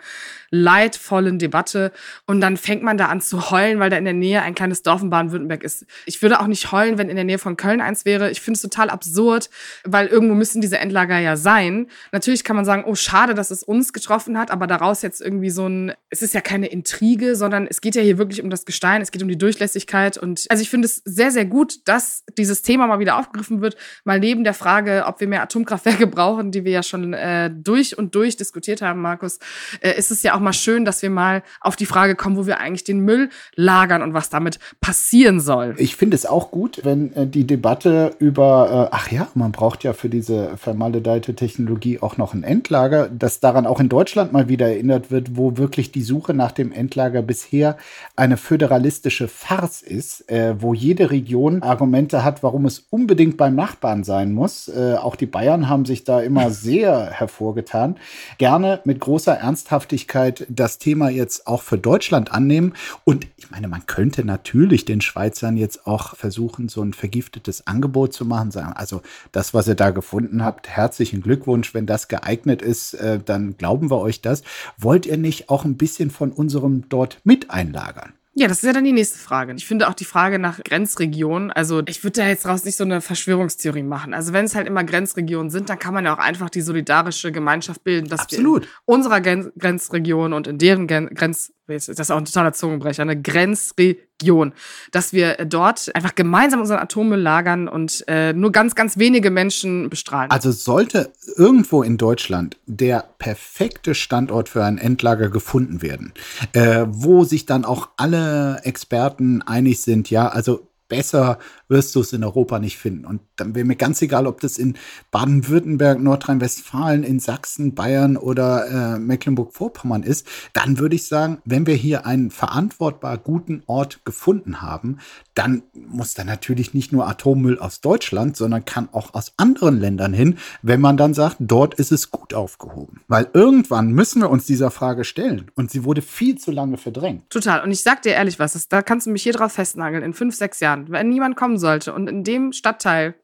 [0.49, 1.91] leidvollen Debatte
[2.25, 4.81] und dann fängt man da an zu heulen, weil da in der Nähe ein kleines
[4.81, 5.85] Dorf in Baden-Württemberg ist.
[6.05, 8.31] Ich würde auch nicht heulen, wenn in der Nähe von Köln eins wäre.
[8.31, 9.49] Ich finde es total absurd,
[9.83, 11.87] weil irgendwo müssen diese Endlager ja sein.
[12.13, 15.21] Natürlich kann man sagen, oh schade, dass es uns Azubis getroffen hat, aber daraus jetzt
[15.21, 18.49] irgendwie so ein, es ist ja keine Intrige, sondern es geht ja hier wirklich um
[18.49, 21.87] das Gestein, es geht um die Durchlässigkeit und also ich finde es sehr, sehr gut,
[21.87, 26.07] dass dieses Thema mal wieder aufgegriffen wird, mal neben der Frage, ob wir mehr Atomkraftwerke
[26.15, 29.39] brauchen, die wir ja schon äh, durch und durch diskutiert haben, Markus,
[29.81, 32.45] äh, ist es ja auch mal schön, dass wir mal auf die Frage kommen, wo
[32.45, 35.75] wir eigentlich den Müll lagern und was damit passieren soll.
[35.77, 39.83] Ich finde es auch gut, wenn äh, die Debatte über, äh, ach ja, man braucht
[39.83, 44.49] ja für diese vermaledeite Technologie auch noch ein Endlager, dass daran auch in Deutschland mal
[44.49, 47.77] wieder erinnert wird, wo wirklich die Suche nach dem Endlager bisher
[48.15, 54.03] eine föderalistische Farce ist, äh, wo jede Region Argumente hat, warum es unbedingt beim Nachbarn
[54.03, 54.67] sein muss.
[54.67, 57.95] Äh, auch die Bayern haben sich da immer sehr hervorgetan.
[58.37, 62.73] Gerne mit großer Ernsthaftigkeit das Thema jetzt auch für Deutschland annehmen.
[63.05, 68.13] Und ich meine, man könnte natürlich den Schweizern jetzt auch versuchen, so ein vergiftetes Angebot
[68.13, 68.51] zu machen.
[68.51, 71.73] Sagen, also das, was ihr da gefunden habt, herzlichen Glückwunsch.
[71.73, 74.41] Wenn das geeignet ist, äh, dann glauben wir euch das.
[74.77, 78.13] Wollt ihr nicht auch ein bisschen von unserem dort mit einlagern?
[78.33, 79.53] Ja, das ist ja dann die nächste Frage.
[79.53, 82.83] Ich finde auch die Frage nach Grenzregionen, also ich würde da jetzt raus nicht so
[82.83, 84.15] eine Verschwörungstheorie machen.
[84.15, 87.31] Also wenn es halt immer Grenzregionen sind, dann kann man ja auch einfach die solidarische
[87.31, 88.63] Gemeinschaft bilden, dass Absolut.
[88.63, 93.01] wir in unserer Gen Grenzregion und in deren Grenz das ist auch ein totaler Zungenbrecher,
[93.01, 94.53] eine Grenzregion,
[94.91, 99.89] dass wir dort einfach gemeinsam unseren Atommüll lagern und äh, nur ganz, ganz wenige Menschen
[99.89, 100.31] bestrahlen.
[100.31, 106.13] Also sollte irgendwo in Deutschland der perfekte Standort für ein Endlager gefunden werden,
[106.53, 112.11] äh, wo sich dann auch alle Experten einig sind, ja, also besser wirst du es
[112.11, 113.05] in Europa nicht finden.
[113.05, 114.75] Und dann wäre mir ganz egal, ob das in
[115.11, 121.75] Baden-Württemberg, Nordrhein-Westfalen, in Sachsen, Bayern oder äh, Mecklenburg-Vorpommern ist, dann würde ich sagen, wenn wir
[121.75, 124.97] hier einen verantwortbar guten Ort gefunden haben,
[125.35, 130.13] dann muss da natürlich nicht nur Atommüll aus Deutschland, sondern kann auch aus anderen Ländern
[130.13, 133.01] hin, wenn man dann sagt, dort ist es gut aufgehoben.
[133.07, 135.51] Weil irgendwann müssen wir uns dieser Frage stellen.
[135.55, 137.29] Und sie wurde viel zu lange verdrängt.
[137.29, 137.63] Total.
[137.63, 140.13] Und ich sag dir ehrlich was, das, da kannst du mich hier drauf festnageln, in
[140.13, 140.78] fünf, sechs Jahren.
[140.87, 143.15] Wenn niemand kommen sollte und in dem Stadtteil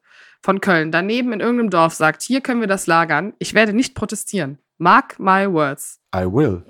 [0.42, 3.94] von Köln daneben in irgendeinem Dorf sagt, hier können wir das lagern, ich werde nicht
[3.94, 4.58] protestieren.
[4.78, 6.00] Mark my words.
[6.14, 6.62] I will.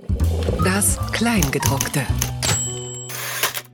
[0.65, 2.03] Das Kleingedruckte.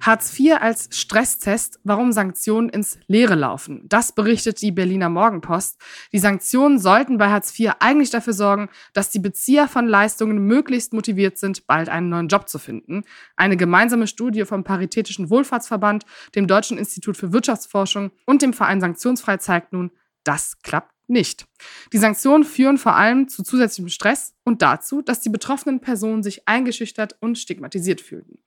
[0.02, 3.88] Hartz IV als Stresstest, warum Sanktionen ins Leere laufen.
[3.88, 5.78] Das berichtet die Berliner Morgenpost.
[6.10, 10.92] Die Sanktionen sollten bei Hartz IV eigentlich dafür sorgen, dass die Bezieher von Leistungen möglichst
[10.92, 13.04] motiviert sind, bald einen neuen Job zu finden.
[13.36, 19.36] Eine gemeinsame Studie vom Paritätischen Wohlfahrtsverband, dem Deutschen Institut für Wirtschaftsforschung und dem Verein Sanktionsfrei
[19.36, 19.92] zeigt nun,
[20.24, 21.46] das klappt nicht.
[21.92, 26.48] Die Sanktionen führen vor allem zu zusätzlichem Stress und dazu, dass die betroffenen Personen sich
[26.48, 28.38] eingeschüchtert und stigmatisiert fühlten.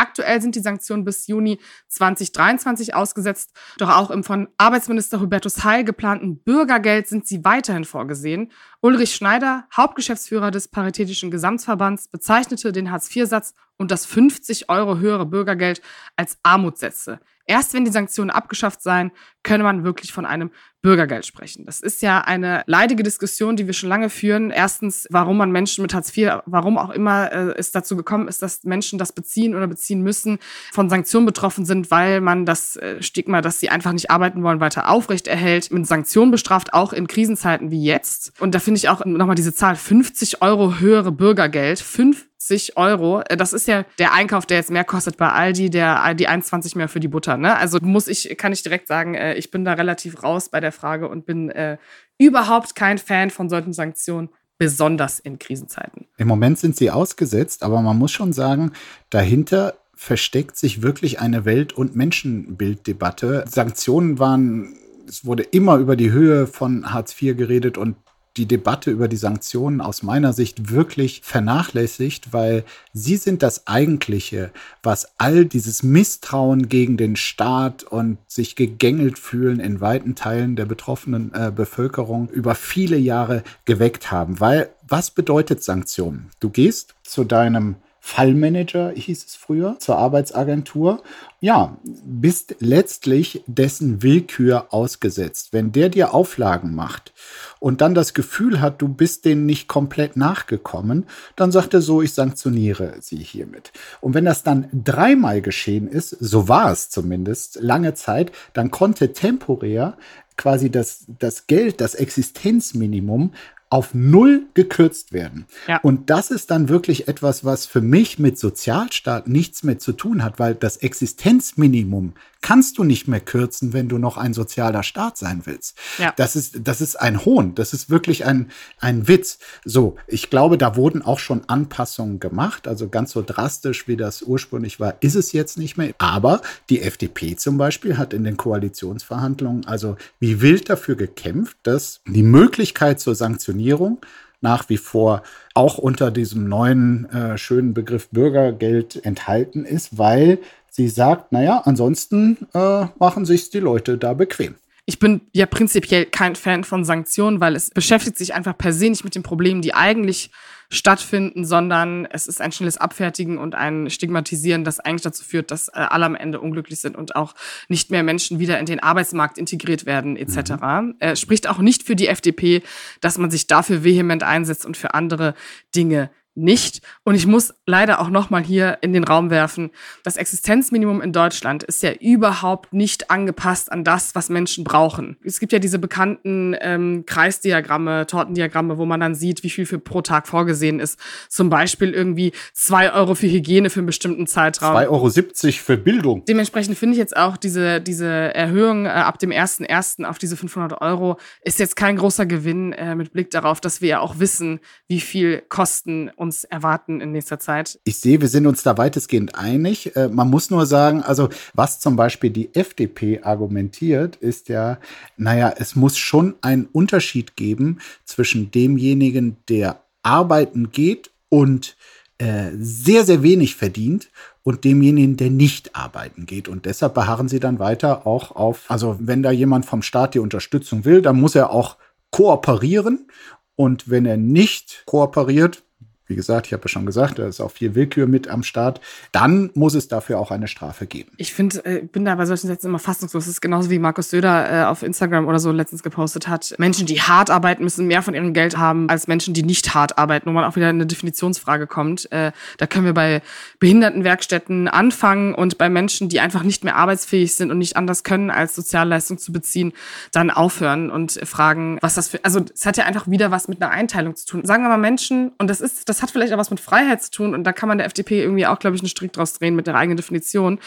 [0.00, 5.84] Aktuell sind die Sanktionen bis Juni 2023 ausgesetzt, doch auch im von Arbeitsminister Hubertus Heil
[5.84, 8.50] geplanten Bürgergeld sind sie weiterhin vorgesehen.
[8.80, 15.82] Ulrich Schneider, Hauptgeschäftsführer des Paritätischen Gesamtverbands, bezeichnete den Hartz-IV-Satz und das 50 Euro höhere Bürgergeld
[16.16, 17.20] als Armutssätze.
[17.50, 19.10] Erst wenn die Sanktionen abgeschafft seien,
[19.42, 21.66] könne man wirklich von einem Bürgergeld sprechen.
[21.66, 24.52] Das ist ja eine leidige Diskussion, die wir schon lange führen.
[24.52, 28.40] Erstens, warum man Menschen mit Hartz IV, warum auch immer äh, es dazu gekommen ist,
[28.40, 30.38] dass Menschen das beziehen oder beziehen müssen,
[30.72, 34.60] von Sanktionen betroffen sind, weil man das äh, Stigma, dass sie einfach nicht arbeiten wollen,
[34.60, 38.32] weiter aufrechterhält, mit Sanktionen bestraft, auch in Krisenzeiten wie jetzt.
[38.38, 43.20] Und da finde ich auch nochmal diese Zahl, 50 Euro höhere Bürgergeld, 5 70 Euro.
[43.28, 46.76] Äh, das ist ja der Einkauf, der jetzt mehr kostet bei Aldi, der die 1,20
[46.76, 47.36] mehr für die Butter.
[47.36, 47.56] Ne?
[47.56, 50.72] Also muss ich, kann ich direkt sagen, äh, ich bin da relativ raus bei der
[50.72, 51.76] Frage und bin äh,
[52.18, 56.06] überhaupt kein Fan von solchen Sanktionen besonders in Krisenzeiten.
[56.18, 58.72] Im Moment sind sie ausgesetzt, aber man muss schon sagen,
[59.08, 63.44] dahinter versteckt sich wirklich eine Welt- und Menschenbilddebatte.
[63.48, 64.74] Sanktionen waren,
[65.06, 67.96] es wurde immer über die Höhe von Hartz IV geredet und
[68.36, 74.50] die Debatte über die Sanktionen aus meiner Sicht wirklich vernachlässigt, weil sie sind das Eigentliche,
[74.82, 80.66] was all dieses Misstrauen gegen den Staat und sich gegängelt fühlen in weiten Teilen der
[80.66, 84.38] betroffenen äh, Bevölkerung über viele Jahre geweckt haben.
[84.38, 86.30] Weil was bedeutet Sanktionen?
[86.38, 91.02] Du gehst zu deinem Fallmanager hieß es früher, zur Arbeitsagentur.
[91.40, 95.52] Ja, bist letztlich dessen Willkür ausgesetzt.
[95.52, 97.12] Wenn der dir Auflagen macht
[97.60, 102.00] und dann das Gefühl hat, du bist denen nicht komplett nachgekommen, dann sagt er so,
[102.00, 103.70] ich sanktioniere sie hiermit.
[104.00, 109.12] Und wenn das dann dreimal geschehen ist, so war es zumindest lange Zeit, dann konnte
[109.12, 109.96] temporär
[110.36, 113.32] quasi das, das Geld, das Existenzminimum
[113.70, 115.46] auf null gekürzt werden.
[115.68, 115.78] Ja.
[115.78, 120.24] Und das ist dann wirklich etwas, was für mich mit Sozialstaat nichts mehr zu tun
[120.24, 125.18] hat, weil das Existenzminimum kannst du nicht mehr kürzen, wenn du noch ein sozialer Staat
[125.18, 125.76] sein willst.
[125.98, 126.12] Ja.
[126.16, 127.54] Das ist, das ist ein Hohn.
[127.54, 129.38] Das ist wirklich ein, ein Witz.
[129.64, 132.66] So, ich glaube, da wurden auch schon Anpassungen gemacht.
[132.66, 135.92] Also ganz so drastisch, wie das ursprünglich war, ist es jetzt nicht mehr.
[135.98, 142.00] Aber die FDP zum Beispiel hat in den Koalitionsverhandlungen also wie wild dafür gekämpft, dass
[142.06, 143.98] die Möglichkeit zur Sanktionierung
[144.40, 145.22] nach wie vor
[145.54, 150.38] auch unter diesem neuen äh, schönen Begriff Bürgergeld enthalten ist, weil
[150.80, 154.54] sie sagt, naja, ansonsten äh, machen sich die Leute da bequem.
[154.86, 158.88] Ich bin ja prinzipiell kein Fan von Sanktionen, weil es beschäftigt sich einfach per se
[158.88, 160.30] nicht mit den Problemen, die eigentlich
[160.72, 165.68] stattfinden, sondern es ist ein schnelles Abfertigen und ein Stigmatisieren, das eigentlich dazu führt, dass
[165.68, 167.34] äh, alle am Ende unglücklich sind und auch
[167.68, 170.52] nicht mehr Menschen wieder in den Arbeitsmarkt integriert werden etc.
[170.62, 170.94] Mhm.
[171.00, 172.62] Er spricht auch nicht für die FDP,
[173.00, 175.34] dass man sich dafür vehement einsetzt und für andere
[175.74, 176.80] Dinge nicht.
[177.04, 179.70] Und ich muss leider auch nochmal hier in den Raum werfen,
[180.04, 185.16] das Existenzminimum in Deutschland ist ja überhaupt nicht angepasst an das, was Menschen brauchen.
[185.24, 189.78] Es gibt ja diese bekannten ähm, Kreisdiagramme, Tortendiagramme, wo man dann sieht, wie viel für
[189.78, 190.98] pro Tag vorgesehen ist.
[191.28, 194.76] Zum Beispiel irgendwie zwei Euro für Hygiene für einen bestimmten Zeitraum.
[194.76, 196.24] 2,70 Euro für Bildung.
[196.26, 200.04] Dementsprechend finde ich jetzt auch diese, diese Erhöhung äh, ab dem 1.1.
[200.04, 203.88] auf diese 500 Euro ist jetzt kein großer Gewinn äh, mit Blick darauf, dass wir
[203.88, 207.78] ja auch wissen, wie viel Kosten uns erwarten in nächster Zeit.
[207.84, 209.94] Ich sehe, wir sind uns da weitestgehend einig.
[209.96, 214.78] Äh, man muss nur sagen, also was zum Beispiel die FDP argumentiert, ist ja,
[215.16, 221.76] naja, es muss schon einen Unterschied geben zwischen demjenigen, der arbeiten geht und
[222.18, 224.10] äh, sehr, sehr wenig verdient
[224.42, 226.48] und demjenigen, der nicht arbeiten geht.
[226.48, 230.18] Und deshalb beharren sie dann weiter auch auf, also wenn da jemand vom Staat die
[230.18, 231.76] Unterstützung will, dann muss er auch
[232.10, 233.08] kooperieren.
[233.56, 235.62] Und wenn er nicht kooperiert,
[236.10, 238.80] wie gesagt, ich habe ja schon gesagt, da ist auch viel Willkür mit am Start.
[239.12, 241.12] Dann muss es dafür auch eine Strafe geben.
[241.16, 243.24] Ich finde, äh, bin da bei solchen Sätzen immer fassungslos.
[243.24, 246.54] Das ist genauso wie Markus Söder äh, auf Instagram oder so letztens gepostet hat.
[246.58, 249.98] Menschen, die hart arbeiten, müssen mehr von ihrem Geld haben als Menschen, die nicht hart
[249.98, 252.10] arbeiten, wo man auch wieder in eine Definitionsfrage kommt.
[252.10, 253.22] Äh, da können wir bei
[253.60, 258.30] Behindertenwerkstätten anfangen und bei Menschen, die einfach nicht mehr arbeitsfähig sind und nicht anders können,
[258.30, 259.72] als Sozialleistung zu beziehen,
[260.10, 263.62] dann aufhören und fragen, was das für, also es hat ja einfach wieder was mit
[263.62, 264.44] einer Einteilung zu tun.
[264.44, 267.10] Sagen wir mal Menschen, und das ist, das hat vielleicht auch was mit Freiheit zu
[267.10, 269.54] tun und da kann man der FDP irgendwie auch, glaube ich, einen Strick draus drehen
[269.54, 270.58] mit der eigenen Definition.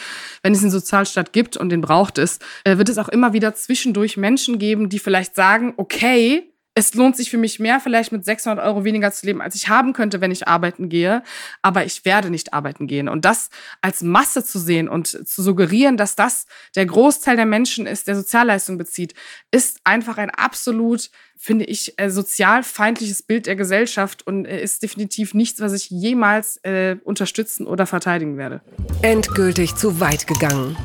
[0.42, 3.54] Wenn es einen Sozialstaat gibt und den braucht es, äh, wird es auch immer wieder
[3.54, 8.24] zwischendurch Menschen geben, die vielleicht sagen, okay, es lohnt sich für mich mehr, vielleicht mit
[8.24, 11.22] 600 Euro weniger zu leben, als ich haben könnte, wenn ich arbeiten gehe.
[11.62, 13.08] Aber ich werde nicht arbeiten gehen.
[13.08, 17.86] Und das als Masse zu sehen und zu suggerieren, dass das der Großteil der Menschen
[17.86, 19.14] ist, der Sozialleistung bezieht,
[19.52, 25.32] ist einfach ein absolut, finde ich, äh, sozialfeindliches Bild der Gesellschaft und äh, ist definitiv
[25.32, 28.62] nichts, was ich jemals äh, unterstützen oder verteidigen werde.
[29.02, 30.76] Endgültig zu weit gegangen.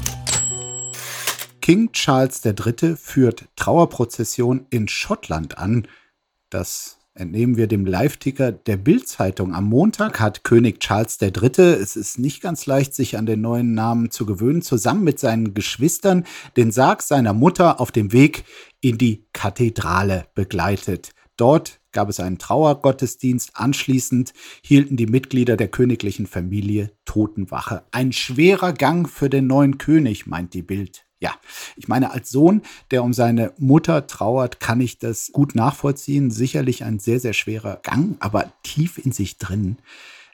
[1.70, 2.96] King Charles III.
[2.96, 5.88] führt Trauerprozession in Schottland an.
[6.50, 9.54] Das entnehmen wir dem Live-Ticker der Bild-Zeitung.
[9.54, 13.76] Am Montag hat König Charles III., es ist nicht ganz leicht, sich an den neuen
[13.76, 16.26] Namen zu gewöhnen, zusammen mit seinen Geschwistern
[16.58, 18.46] den Sarg seiner Mutter auf dem Weg
[18.82, 21.12] in die Kathedrale begleitet.
[21.38, 23.52] Dort gab es einen Trauergottesdienst.
[23.54, 27.84] Anschließend hielten die Mitglieder der königlichen Familie Totenwache.
[27.92, 31.06] Ein schwerer Gang für den neuen König, meint die Bild.
[31.22, 31.36] Ja,
[31.76, 36.32] ich meine, als Sohn, der um seine Mutter trauert, kann ich das gut nachvollziehen.
[36.32, 39.78] Sicherlich ein sehr, sehr schwerer Gang, aber tief in sich drin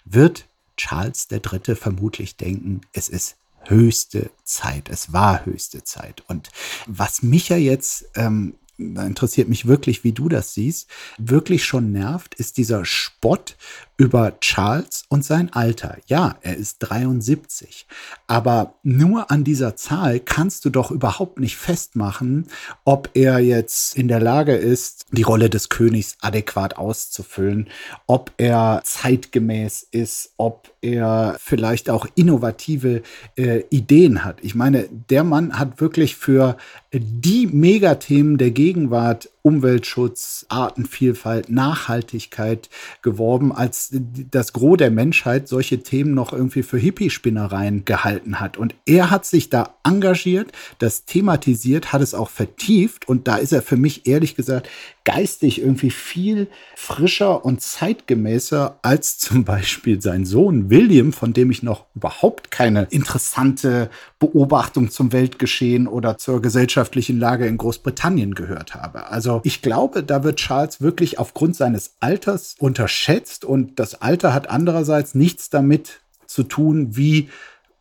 [0.03, 0.45] wird
[0.77, 1.75] Charles III.
[1.75, 4.89] vermutlich denken, es ist höchste Zeit.
[4.89, 6.23] Es war höchste Zeit.
[6.27, 6.49] Und
[6.85, 12.35] was mich ja jetzt ähm, interessiert mich wirklich, wie du das siehst, wirklich schon nervt,
[12.35, 13.55] ist dieser Spott
[13.97, 15.97] über Charles und sein Alter.
[16.07, 17.87] Ja, er ist 73.
[18.27, 22.47] Aber nur an dieser Zahl kannst du doch überhaupt nicht festmachen,
[22.83, 27.69] ob er jetzt in der Lage ist, die Rolle des Königs adäquat auszufüllen,
[28.05, 33.01] ob er zeitgemäß ist, ob er vielleicht auch innovative
[33.37, 34.39] äh, Ideen hat.
[34.41, 36.57] Ich meine, der Mann hat wirklich für
[36.91, 42.67] die Megathemen der Gegenwart Umweltschutz, Artenvielfalt, Nachhaltigkeit
[43.03, 48.57] geworben, als das Gros der Menschheit solche Themen noch irgendwie für Hippie-Spinnereien gehalten hat.
[48.57, 53.53] Und er hat sich da engagiert, das thematisiert, hat es auch vertieft und da ist
[53.53, 54.67] er für mich ehrlich gesagt
[55.05, 61.63] geistig irgendwie viel frischer und zeitgemäßer als zum Beispiel sein Sohn William, von dem ich
[61.63, 63.89] noch überhaupt keine interessante
[64.19, 69.07] Beobachtung zum Weltgeschehen oder zur gesellschaftlichen Lage in Großbritannien gehört habe.
[69.07, 74.49] Also ich glaube, da wird Charles wirklich aufgrund seines Alters unterschätzt und das Alter hat
[74.49, 77.29] andererseits nichts damit zu tun, wie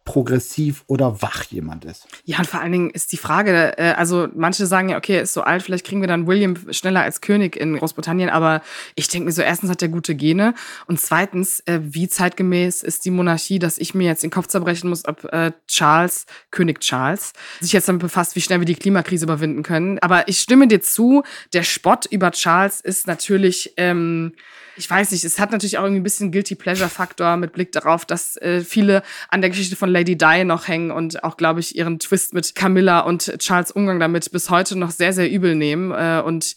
[0.04, 2.06] progressiv oder wach jemand ist.
[2.24, 5.32] Ja, und vor allen Dingen ist die Frage, äh, also manche sagen ja, okay, ist
[5.32, 8.60] so alt, vielleicht kriegen wir dann William schneller als König in Großbritannien, aber
[8.96, 10.54] ich denke mir so, erstens hat er gute Gene
[10.86, 14.90] und zweitens, äh, wie zeitgemäß ist die Monarchie, dass ich mir jetzt den Kopf zerbrechen
[14.90, 19.24] muss, ob äh, Charles, König Charles, sich jetzt damit befasst, wie schnell wir die Klimakrise
[19.24, 19.98] überwinden können.
[20.00, 21.22] Aber ich stimme dir zu,
[21.54, 23.72] der Spott über Charles ist natürlich...
[23.78, 24.34] Ähm,
[24.76, 28.04] ich weiß nicht, es hat natürlich auch irgendwie ein bisschen Guilty Pleasure-Faktor mit Blick darauf,
[28.04, 31.98] dass viele an der Geschichte von Lady Di noch hängen und auch, glaube ich, ihren
[31.98, 35.92] Twist mit Camilla und Charles Umgang damit bis heute noch sehr, sehr übel nehmen.
[35.92, 36.56] Äh, und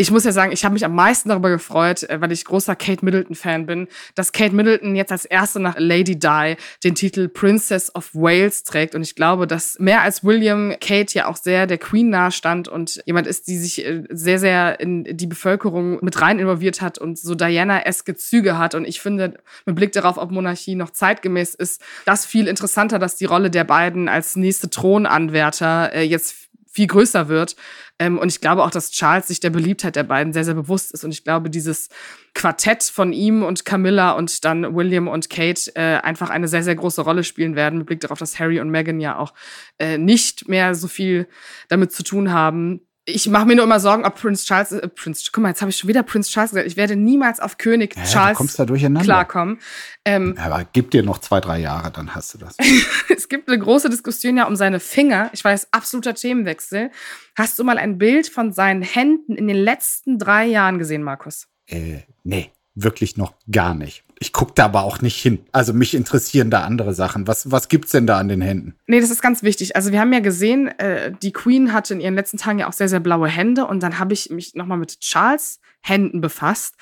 [0.00, 2.74] ich muss ja sagen, ich habe mich am meisten darüber gefreut, äh, weil ich großer
[2.74, 7.94] Kate Middleton-Fan bin, dass Kate Middleton jetzt als erste nach Lady Di den Titel Princess
[7.94, 8.94] of Wales trägt.
[8.94, 13.02] Und ich glaube, dass mehr als William Kate ja auch sehr der Queen nahestand und
[13.04, 17.18] jemand ist, die sich äh, sehr, sehr in die Bevölkerung mit rein involviert hat und
[17.18, 18.74] so Diana-eske Züge hat.
[18.74, 19.34] Und ich finde,
[19.66, 23.64] mit Blick darauf, ob Monarchie noch zeitgemäß ist, das viel interessanter, dass die Rolle der
[23.64, 26.49] beiden als nächste Thronanwärter äh, jetzt
[26.80, 27.56] viel größer wird.
[27.98, 30.92] Ähm, und ich glaube auch, dass Charles sich der Beliebtheit der beiden sehr, sehr bewusst
[30.92, 31.04] ist.
[31.04, 31.90] Und ich glaube, dieses
[32.32, 36.76] Quartett von ihm und Camilla und dann William und Kate äh, einfach eine sehr, sehr
[36.76, 39.34] große Rolle spielen werden, mit Blick darauf, dass Harry und Meghan ja auch
[39.78, 41.28] äh, nicht mehr so viel
[41.68, 45.30] damit zu tun haben ich mache mir nur immer Sorgen, ob Prince Charles, äh, Prince,
[45.32, 46.66] guck mal, jetzt habe ich schon wieder Prince Charles gesagt.
[46.66, 49.04] Ich werde niemals auf König ja, Charles kommst da durcheinander.
[49.04, 49.58] klarkommen.
[50.04, 52.56] Ähm, Aber gib dir noch zwei, drei Jahre, dann hast du das.
[53.08, 55.30] es gibt eine große Diskussion ja um seine Finger.
[55.32, 56.90] Ich weiß, absoluter Themenwechsel.
[57.36, 61.48] Hast du mal ein Bild von seinen Händen in den letzten drei Jahren gesehen, Markus?
[61.66, 64.04] Äh, nee wirklich noch gar nicht.
[64.22, 65.38] Ich gucke da aber auch nicht hin.
[65.50, 67.26] Also mich interessieren da andere Sachen.
[67.26, 68.74] Was, was gibt's denn da an den Händen?
[68.86, 69.76] Nee, das ist ganz wichtig.
[69.76, 72.74] Also wir haben ja gesehen, äh, die Queen hatte in ihren letzten Tagen ja auch
[72.74, 73.66] sehr, sehr blaue Hände.
[73.66, 76.74] Und dann habe ich mich nochmal mit Charles Händen befasst,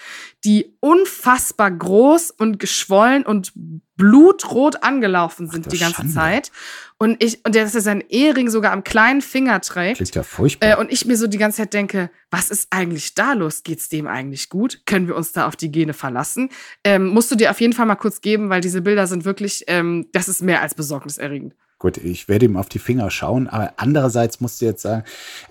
[0.44, 3.52] die unfassbar groß und geschwollen und
[3.96, 6.14] blutrot angelaufen sind Ach, die ganze Schande.
[6.14, 6.52] Zeit.
[7.00, 9.98] Und ich, und der, dass er seinen Ehering sogar am kleinen Finger trägt.
[9.98, 10.70] Klingt ja furchtbar.
[10.70, 13.62] Äh, und ich mir so die ganze Zeit denke, was ist eigentlich da los?
[13.62, 14.82] Geht's dem eigentlich gut?
[14.84, 16.50] Können wir uns da auf die Gene verlassen?
[16.82, 19.64] Ähm, musst du dir auf jeden Fall mal kurz geben, weil diese Bilder sind wirklich,
[19.68, 21.54] ähm, das ist mehr als besorgniserregend.
[21.78, 25.04] Gut, ich werde ihm auf die Finger schauen, aber andererseits musst du jetzt sagen,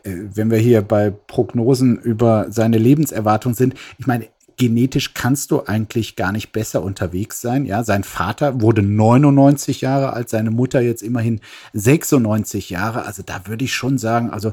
[0.04, 5.64] äh, wenn wir hier bei Prognosen über seine Lebenserwartung sind, ich meine, genetisch kannst du
[5.66, 7.66] eigentlich gar nicht besser unterwegs sein.
[7.66, 11.42] Ja, sein Vater wurde 99 Jahre alt, seine Mutter jetzt immerhin
[11.74, 13.06] 96 Jahre.
[13.06, 14.52] Also da würde ich schon sagen, also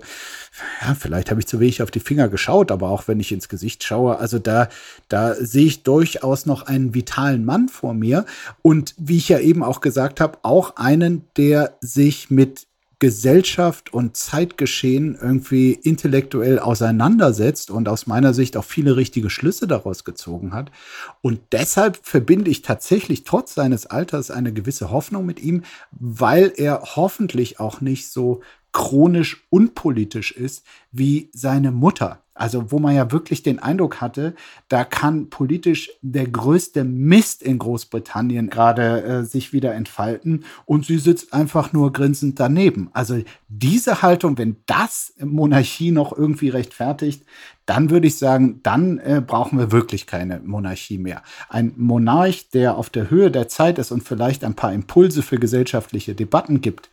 [0.82, 3.48] ja, vielleicht habe ich zu wenig auf die Finger geschaut, aber auch wenn ich ins
[3.48, 4.68] Gesicht schaue, also da,
[5.08, 8.26] da sehe ich durchaus noch einen vitalen Mann vor mir.
[8.60, 12.66] Und wie ich ja eben auch gesagt habe, auch einen, der sich mit
[13.04, 20.04] Gesellschaft und Zeitgeschehen irgendwie intellektuell auseinandersetzt und aus meiner Sicht auch viele richtige Schlüsse daraus
[20.04, 20.70] gezogen hat.
[21.20, 26.80] Und deshalb verbinde ich tatsächlich trotz seines Alters eine gewisse Hoffnung mit ihm, weil er
[26.96, 28.40] hoffentlich auch nicht so
[28.72, 32.23] chronisch unpolitisch ist wie seine Mutter.
[32.34, 34.34] Also wo man ja wirklich den Eindruck hatte,
[34.68, 40.98] da kann politisch der größte Mist in Großbritannien gerade äh, sich wieder entfalten und sie
[40.98, 42.90] sitzt einfach nur grinsend daneben.
[42.92, 47.24] Also diese Haltung, wenn das Monarchie noch irgendwie rechtfertigt,
[47.66, 51.22] dann würde ich sagen, dann äh, brauchen wir wirklich keine Monarchie mehr.
[51.48, 55.38] Ein Monarch, der auf der Höhe der Zeit ist und vielleicht ein paar Impulse für
[55.38, 56.90] gesellschaftliche Debatten gibt,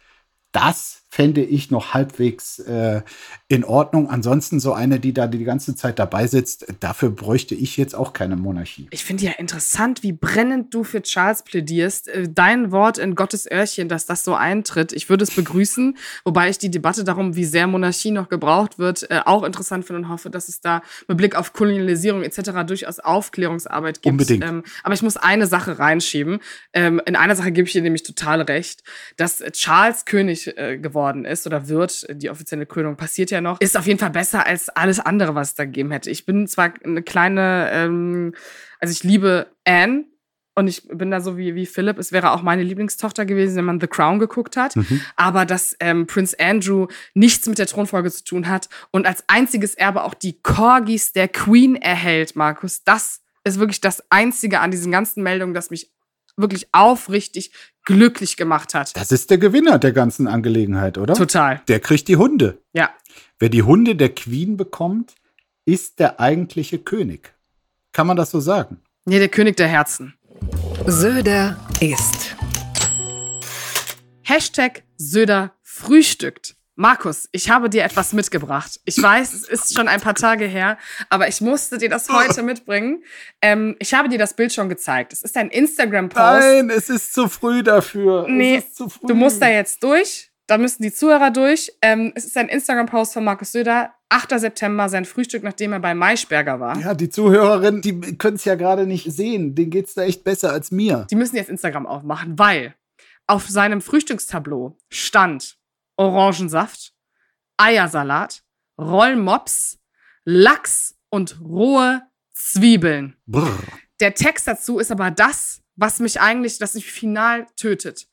[0.52, 3.02] das fände ich noch halbwegs äh,
[3.50, 4.10] in Ordnung.
[4.10, 8.14] Ansonsten so eine, die da die ganze Zeit dabei sitzt, dafür bräuchte ich jetzt auch
[8.14, 8.88] keine Monarchie.
[8.92, 12.08] Ich finde ja interessant, wie brennend du für Charles plädierst.
[12.08, 14.94] Äh, dein Wort in Gottes Öhrchen, dass das so eintritt.
[14.94, 19.12] Ich würde es begrüßen, wobei ich die Debatte darum, wie sehr Monarchie noch gebraucht wird,
[19.12, 22.52] äh, auch interessant finde und hoffe, dass es da mit Blick auf Kolonialisierung etc.
[22.66, 24.14] durchaus Aufklärungsarbeit gibt.
[24.14, 24.46] Unbedingt.
[24.46, 26.40] Ähm, aber ich muss eine Sache reinschieben.
[26.72, 28.82] Ähm, in einer Sache gebe ich dir nämlich total recht,
[29.18, 33.60] dass Charles König äh, geworden geworden ist oder wird, die offizielle Krönung passiert ja noch,
[33.60, 36.10] ist auf jeden Fall besser als alles andere, was es da gegeben hätte.
[36.10, 38.34] Ich bin zwar eine kleine, ähm,
[38.80, 40.06] also ich liebe Anne,
[40.54, 41.98] und ich bin da so wie, wie Philipp.
[41.98, 44.76] Es wäre auch meine Lieblingstochter gewesen, wenn man The Crown geguckt hat.
[44.76, 45.02] Mhm.
[45.16, 49.76] Aber dass ähm, Prince Andrew nichts mit der Thronfolge zu tun hat und als einziges
[49.76, 54.92] Erbe auch die Corgis der Queen erhält, Markus, das ist wirklich das Einzige an diesen
[54.92, 55.90] ganzen Meldungen, das mich
[56.38, 57.52] wirklich aufrichtig
[57.84, 58.96] glücklich gemacht hat.
[58.96, 61.14] Das ist der Gewinner der ganzen Angelegenheit, oder?
[61.16, 61.62] Total.
[61.68, 62.60] Der kriegt die Hunde.
[62.74, 62.92] Ja.
[63.40, 65.16] Wer die Hunde der Queen bekommt,
[65.66, 67.34] ist der eigentliche König.
[67.94, 68.82] Kann man das so sagen?
[69.06, 70.14] Nee, der König der Herzen.
[70.86, 72.36] Söder ist.
[74.24, 76.56] Hashtag Söder frühstückt.
[76.82, 78.80] Markus, ich habe dir etwas mitgebracht.
[78.86, 82.42] Ich weiß, es ist schon ein paar Tage her, aber ich musste dir das heute
[82.52, 83.04] mitbringen.
[83.40, 85.14] Ähm, ich habe dir das Bild schon gezeigt.
[85.14, 86.20] Es ist ein Instagram-Post.
[86.20, 88.26] Nein, es ist zu früh dafür.
[88.28, 88.88] Nee, früh.
[89.04, 90.32] du musst da jetzt durch.
[90.48, 91.72] Da müssen die Zuhörer durch.
[91.84, 93.94] Ähm, es ist ein Instagram-Post von Markus Söder.
[94.10, 94.40] 8.
[94.40, 96.80] September, sein Frühstück, nachdem er bei Maischberger war.
[96.80, 99.54] Ja, die Zuhörerinnen, die können es ja gerade nicht sehen.
[99.54, 101.06] Denen geht es da echt besser als mir.
[101.12, 102.74] Die müssen jetzt Instagram aufmachen, weil
[103.28, 105.61] auf seinem Frühstückstableau stand
[105.96, 106.94] Orangensaft,
[107.58, 108.44] Eiersalat,
[108.78, 109.80] Rollmops,
[110.24, 112.02] Lachs und rohe
[112.32, 113.16] Zwiebeln.
[113.26, 113.60] Brr.
[114.00, 118.08] Der Text dazu ist aber das, was mich eigentlich, das mich final tötet.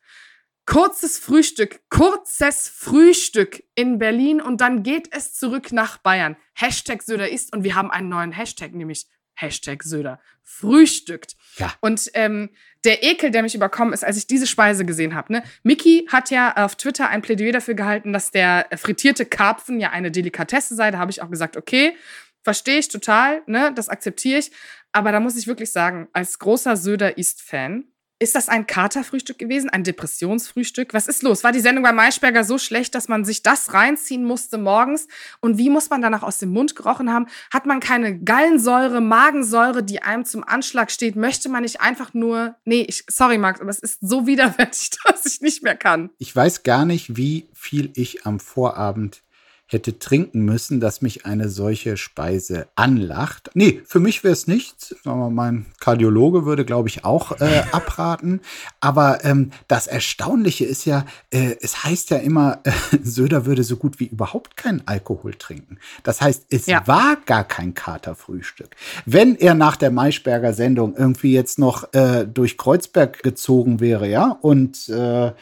[0.67, 6.37] Kurzes Frühstück, kurzes Frühstück in Berlin und dann geht es zurück nach Bayern.
[6.55, 9.07] Hashtag Söder ist und wir haben einen neuen Hashtag, nämlich
[9.41, 11.37] Hashtag Söder frühstückt.
[11.57, 11.75] Ja.
[11.81, 12.51] Und ähm,
[12.85, 15.33] der Ekel, der mich überkommen ist, als ich diese Speise gesehen habe.
[15.33, 15.43] Ne?
[15.63, 20.11] Mickey hat ja auf Twitter ein Plädoyer dafür gehalten, dass der frittierte Karpfen ja eine
[20.11, 20.91] Delikatesse sei.
[20.91, 21.95] Da habe ich auch gesagt, okay,
[22.43, 23.73] verstehe ich total, ne?
[23.75, 24.51] das akzeptiere ich.
[24.93, 27.85] Aber da muss ich wirklich sagen, als großer Söder-Ist-Fan,
[28.21, 29.71] ist das ein Katerfrühstück gewesen?
[29.71, 30.93] Ein Depressionsfrühstück?
[30.93, 31.45] Was ist los?
[31.45, 35.07] War die Sendung bei Maischberger so schlecht, dass man sich das reinziehen musste morgens?
[35.41, 37.27] Und wie muss man danach aus dem Mund gerochen haben?
[37.53, 41.15] Hat man keine Gallensäure, Magensäure, die einem zum Anschlag steht?
[41.15, 42.57] Möchte man nicht einfach nur.
[42.65, 46.11] Nee, ich, sorry, Max, aber es ist so widerwärtig, dass ich nicht mehr kann.
[46.19, 49.23] Ich weiß gar nicht, wie viel ich am Vorabend
[49.69, 53.51] hätte trinken müssen, dass mich eine solche Speise anlacht.
[53.53, 54.97] Nee, für mich wäre es nichts.
[55.05, 58.41] Mein Kardiologe würde, glaube ich, auch äh, abraten.
[58.81, 63.77] Aber ähm, das Erstaunliche ist ja, äh, es heißt ja immer, äh, Söder würde so
[63.77, 65.79] gut wie überhaupt keinen Alkohol trinken.
[66.03, 66.87] Das heißt, es ja.
[66.87, 68.71] war gar kein Katerfrühstück.
[69.05, 74.39] Wenn er nach der Maischberger Sendung irgendwie jetzt noch äh, durch Kreuzberg gezogen wäre, ja,
[74.41, 75.33] und äh,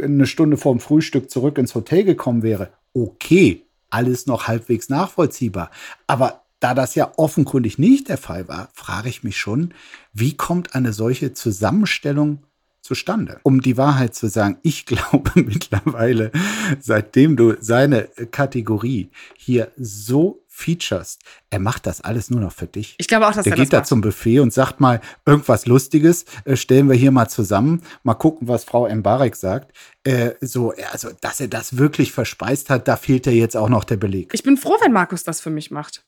[0.00, 3.63] eine Stunde vorm Frühstück zurück ins Hotel gekommen wäre, okay,
[3.94, 5.70] alles noch halbwegs nachvollziehbar.
[6.06, 9.72] Aber da das ja offenkundig nicht der Fall war, frage ich mich schon,
[10.12, 12.42] wie kommt eine solche Zusammenstellung
[12.80, 13.38] zustande?
[13.42, 16.32] Um die Wahrheit zu sagen, ich glaube mittlerweile,
[16.80, 22.94] seitdem du seine Kategorie hier so featurest, er macht das alles nur noch für dich.
[22.98, 23.86] Ich glaube auch, dass Der er geht das da macht.
[23.88, 28.46] zum Buffet und sagt mal irgendwas Lustiges, äh, stellen wir hier mal zusammen, mal gucken,
[28.46, 29.76] was Frau Mbarek sagt.
[30.04, 33.82] Äh, so, also, dass er das wirklich verspeist hat, da fehlt ja jetzt auch noch
[33.84, 34.30] der Beleg.
[34.32, 36.04] Ich bin froh, wenn Markus das für mich macht.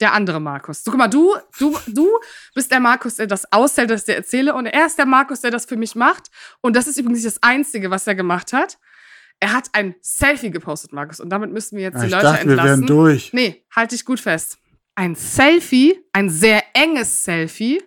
[0.00, 0.82] Der andere Markus.
[0.84, 2.08] So, guck mal, du, du, du
[2.54, 4.54] bist der Markus, der das aushält, dass ich dir erzähle.
[4.54, 6.30] Und er ist der Markus, der das für mich macht.
[6.60, 8.78] Und das ist übrigens das Einzige, was er gemacht hat.
[9.42, 11.18] Er hat ein Selfie gepostet, Markus.
[11.18, 12.82] Und damit müssen wir jetzt die ich Leute dachte, wir entlassen.
[12.82, 13.32] wären durch.
[13.32, 14.58] Nee, halt dich gut fest.
[14.94, 17.82] Ein Selfie, ein sehr enges Selfie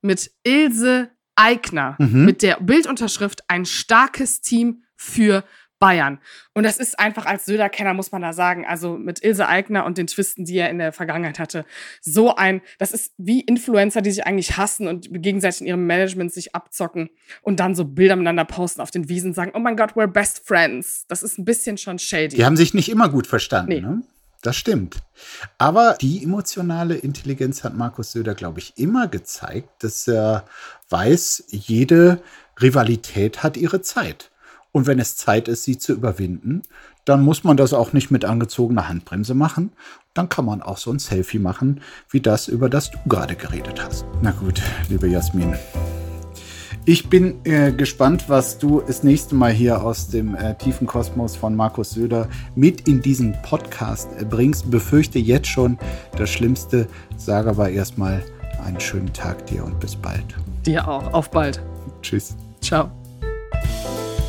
[0.00, 1.96] mit Ilse Aigner.
[1.98, 2.24] Mhm.
[2.24, 5.44] Mit der Bildunterschrift ein starkes Team für
[5.78, 6.18] Bayern.
[6.54, 9.98] Und das ist einfach als Söder-Kenner, muss man da sagen, also mit Ilse Aigner und
[9.98, 11.64] den Twisten, die er in der Vergangenheit hatte,
[12.00, 16.32] so ein, das ist wie Influencer, die sich eigentlich hassen und gegenseitig in ihrem Management
[16.32, 17.10] sich abzocken
[17.42, 20.06] und dann so Bilder miteinander posten auf den Wiesen und sagen, oh mein Gott, we're
[20.06, 21.04] best friends.
[21.08, 22.36] Das ist ein bisschen schon shady.
[22.36, 23.80] Die haben sich nicht immer gut verstanden, Nee.
[23.80, 24.02] ne?
[24.42, 24.98] Das stimmt.
[25.58, 30.44] Aber die emotionale Intelligenz hat Markus Söder, glaube ich, immer gezeigt, dass er
[30.88, 32.22] weiß, jede
[32.60, 34.30] Rivalität hat ihre Zeit.
[34.76, 36.60] Und wenn es Zeit ist, sie zu überwinden,
[37.06, 39.72] dann muss man das auch nicht mit angezogener Handbremse machen.
[40.12, 43.82] Dann kann man auch so ein Selfie machen, wie das, über das du gerade geredet
[43.82, 44.04] hast.
[44.20, 44.60] Na gut,
[44.90, 45.54] liebe Jasmin.
[46.84, 51.36] Ich bin äh, gespannt, was du das nächste Mal hier aus dem äh, tiefen Kosmos
[51.36, 54.70] von Markus Söder mit in diesen Podcast äh, bringst.
[54.70, 55.78] Befürchte jetzt schon
[56.18, 56.86] das Schlimmste.
[57.16, 58.22] Sage aber erstmal
[58.62, 60.34] einen schönen Tag dir und bis bald.
[60.66, 61.14] Dir auch.
[61.14, 61.62] Auf bald.
[62.02, 62.36] Tschüss.
[62.60, 62.90] Ciao.